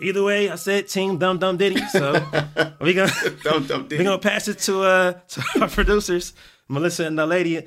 [0.00, 1.80] either way, I said Team Dum Dum Diddy.
[1.88, 2.12] So
[2.80, 3.96] we're gonna Dum Dum Diddy.
[3.98, 6.34] We're gonna pass it to uh to our producers,
[6.68, 7.66] Melissa and the lady.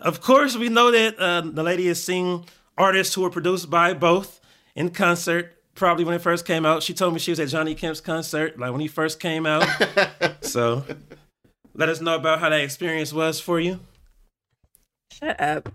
[0.00, 2.44] Of course, we know that uh, the lady is seeing
[2.76, 4.40] artists who were produced by both
[4.76, 6.82] in concert probably when it first came out.
[6.82, 9.66] She told me she was at Johnny Kemp's concert, like when he first came out.
[10.40, 10.84] so
[11.74, 13.80] let us know about how that experience was for you.
[15.12, 15.68] Shut up.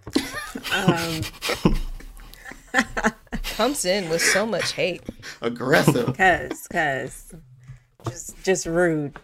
[0.74, 1.22] Um,
[3.44, 5.04] comes in with so much hate.
[5.42, 6.16] Aggressive.
[6.18, 7.34] Cause, cause,
[8.08, 9.18] just, just rude.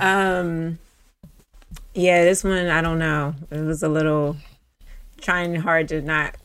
[0.00, 0.78] Um,
[1.94, 3.34] yeah, this one I don't know.
[3.50, 4.36] It was a little
[5.20, 6.36] trying hard to not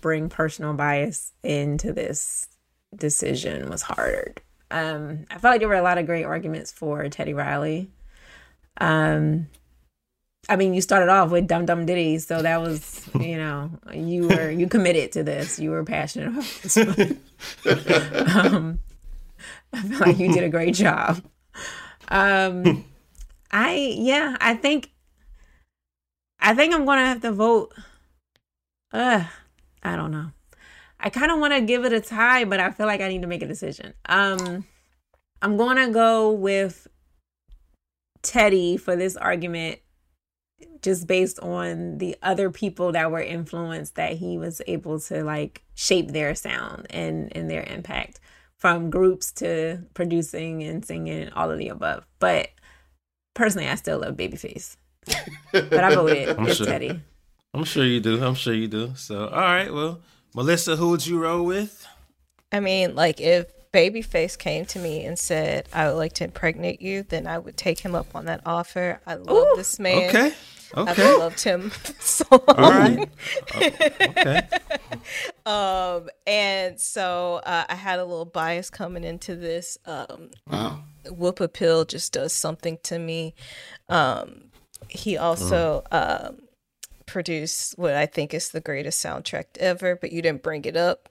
[0.00, 2.48] bring personal bias into this
[2.94, 4.40] decision was hard.
[4.70, 7.90] Um, I felt like there were a lot of great arguments for Teddy Riley.
[8.80, 9.48] Um,
[10.48, 14.28] I mean, you started off with Dum Dum Diddy, so that was, you know, you
[14.28, 15.58] were you committed to this.
[15.58, 16.76] You were passionate about this.
[18.36, 18.78] um,
[19.72, 21.22] I feel like you did a great job.
[22.08, 22.84] Um,
[23.50, 24.90] I yeah, I think
[26.40, 27.74] I think I'm gonna have to vote.
[28.90, 29.24] Uh,
[29.82, 30.30] I don't know.
[30.98, 33.22] I kind of want to give it a tie, but I feel like I need
[33.22, 33.94] to make a decision.
[34.06, 34.66] Um,
[35.40, 36.88] I'm to go with
[38.22, 39.80] Teddy for this argument
[40.82, 45.62] just based on the other people that were influenced that he was able to like
[45.74, 48.20] shape their sound and and their impact
[48.58, 52.04] from groups to producing and singing and all of the above.
[52.18, 52.50] But
[53.34, 54.76] personally, I still love Babyface.
[55.52, 56.66] but I voted it's sure.
[56.66, 57.00] Teddy.
[57.54, 58.22] I'm sure you do.
[58.22, 58.92] I'm sure you do.
[58.94, 60.00] So, all right, well,
[60.34, 61.86] Melissa, who would you roll with?
[62.52, 63.46] I mean, like if
[63.78, 67.56] Babyface came to me and said, I would like to impregnate you, then I would
[67.56, 69.00] take him up on that offer.
[69.06, 70.08] I love this man.
[70.10, 70.34] Okay.
[70.74, 72.70] I've loved him so All long.
[72.72, 73.08] right.
[74.02, 74.48] Okay.
[75.46, 79.78] Um, and so uh, I had a little bias coming into this.
[79.86, 80.80] Um, Wow.
[81.10, 83.34] Whip Appeal just does something to me.
[83.88, 84.50] Um,
[84.88, 86.26] he also Mm.
[86.28, 86.36] um,
[87.06, 91.08] produced what I think is the greatest soundtrack ever, but you didn't bring it up.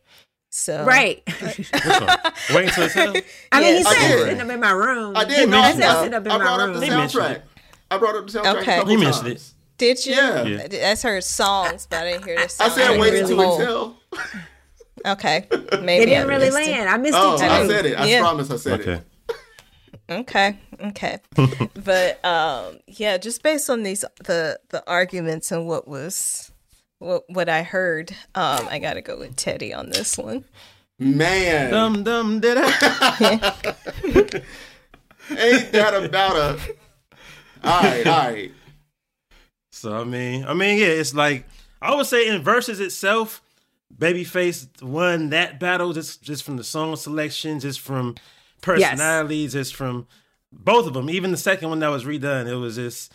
[0.58, 1.22] So Right.
[1.28, 3.16] Wait until it's out?
[3.52, 3.86] I mean, he Yes.
[3.86, 4.20] I said did.
[4.26, 5.16] sitting up in my room.
[5.16, 5.50] I did.
[5.50, 5.82] No, I, it.
[5.84, 7.42] I, up in I my brought up the soundtrack.
[7.92, 8.62] I brought up the soundtrack.
[8.62, 8.74] Okay.
[8.74, 9.54] A couple He mentioned times.
[9.78, 10.16] did you?
[10.16, 10.44] Yeah.
[10.44, 10.68] Yeah.
[10.68, 13.60] That's her songs, but I didn't hear the I said wait until whole.
[13.60, 13.98] until.
[15.06, 16.72] Okay, It maybe I didn't really missed it.
[16.72, 16.90] land.
[16.90, 18.00] I missed Oh, it I said it.
[18.00, 18.22] I Yeah.
[18.22, 18.94] promise I said Okay.
[19.30, 19.36] it.
[20.10, 21.20] Okay, okay.
[21.86, 26.52] but um yeah, just based on these the the arguments and what was
[26.99, 30.45] what what I heard, um I got to go with Teddy on this one.
[30.99, 33.53] Man, Dum dum did I?
[35.30, 36.60] ain't that about a?
[37.64, 38.52] All right, all right.
[39.72, 41.45] So I mean, I mean, yeah, it's like
[41.82, 43.44] I would say in verses itself,
[43.95, 48.15] Babyface won that battle just just from the song selection, just from
[48.61, 50.07] personalities, just from
[50.52, 51.10] both of them.
[51.10, 53.14] Even the second one that was redone, it was just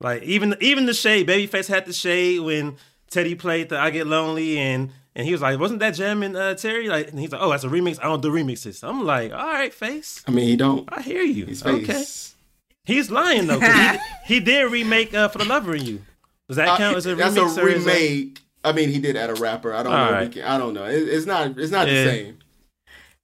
[0.00, 1.26] like even even the shade.
[1.26, 2.76] Babyface had the shade when
[3.10, 4.90] Teddy played the "I Get Lonely" and.
[5.16, 7.62] And he was like, "Wasn't that jamming, uh, Terry?" Like, and he's like, "Oh, that's
[7.62, 8.00] a remix.
[8.00, 10.24] I don't do remixes." I'm like, "All right, face.
[10.26, 10.88] I mean, he don't.
[10.92, 11.46] I hear you.
[11.46, 12.34] His Okay, face.
[12.84, 13.60] he's lying though.
[13.60, 13.98] he,
[14.34, 16.02] he did remake uh, "For the Lover in You."
[16.48, 17.56] Does that count Uh, as a that's remix?
[17.56, 18.40] a or that- remake.
[18.64, 19.72] I mean, he did add a rapper.
[19.72, 20.12] I don't All know.
[20.14, 20.32] right.
[20.32, 20.84] Can, I don't know.
[20.84, 21.60] It, it's not.
[21.60, 22.02] It's not Yeah.
[22.04, 22.38] the same.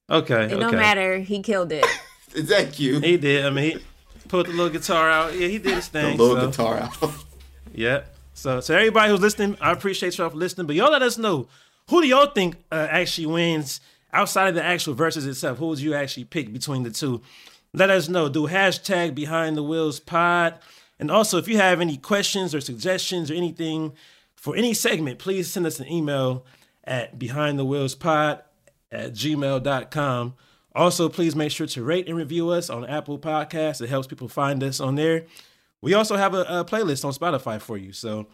[0.08, 0.60] Okay, It okay.
[0.60, 1.18] don't matter.
[1.18, 1.84] He killed it.
[2.36, 3.02] that cute?
[3.02, 3.44] He did.
[3.46, 5.34] I mean, he pulled the little guitar out.
[5.36, 6.04] Yeah, he did his thing.
[6.04, 6.18] The thing.
[6.18, 7.12] little so, guitar out.
[7.74, 8.02] Yeah.
[8.40, 10.66] So, so everybody who's listening, I appreciate y'all for listening.
[10.66, 11.46] But y'all let us know
[11.90, 13.82] who do y'all think uh, actually wins
[14.14, 15.58] outside of the actual verses itself.
[15.58, 17.20] Who would you actually pick between the two?
[17.74, 18.30] Let us know.
[18.30, 20.58] Do hashtag Behind the Wheels Pod.
[20.98, 23.92] And also, if you have any questions or suggestions or anything
[24.36, 26.46] for any segment, please send us an email
[26.82, 28.42] at Behind the Wheels Pod
[28.90, 30.34] at gmail.com.
[30.74, 33.82] Also, please make sure to rate and review us on Apple Podcasts.
[33.82, 35.26] It helps people find us on there.
[35.82, 37.92] We also have a, a playlist on Spotify for you.
[37.92, 38.26] So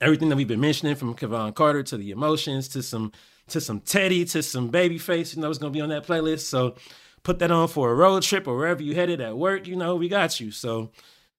[0.00, 3.12] everything that we've been mentioning, from Kevon Carter to the emotions to some
[3.48, 6.40] to some Teddy to some Babyface, you know, it's gonna be on that playlist.
[6.40, 6.74] So
[7.22, 9.66] put that on for a road trip or wherever you headed at work.
[9.66, 10.50] You know, we got you.
[10.50, 10.90] So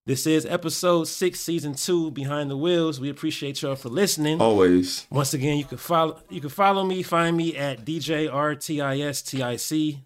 [0.06, 3.00] this is episode six, season two, Behind the Wheels.
[3.00, 4.40] We appreciate y'all for listening.
[4.40, 5.08] Always.
[5.10, 8.30] Once again, you can follow you can follow me, find me at DJRTISTIC,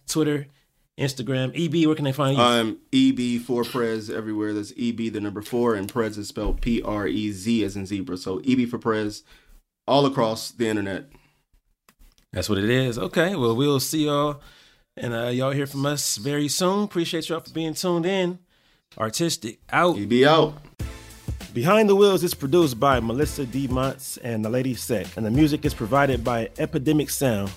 [0.07, 0.47] Twitter,
[0.99, 1.51] Instagram.
[1.55, 2.43] EB, where can they find you?
[2.43, 4.53] I'm EB for Prez everywhere.
[4.53, 7.85] That's EB the number four, and Prez is spelled P R E Z as in
[7.85, 8.17] zebra.
[8.17, 9.23] So EB for Prez,
[9.87, 11.09] all across the internet.
[12.31, 12.99] That's what it is.
[12.99, 14.41] Okay, well, we'll see y'all,
[14.95, 16.83] and uh, y'all hear from us very soon.
[16.83, 18.39] Appreciate y'all for being tuned in.
[18.97, 19.97] Artistic out.
[19.97, 20.53] EB out.
[21.53, 23.67] Behind the Wheels is produced by Melissa D.
[23.67, 27.51] Montz and the Lady Sec, and the music is provided by Epidemic Sound.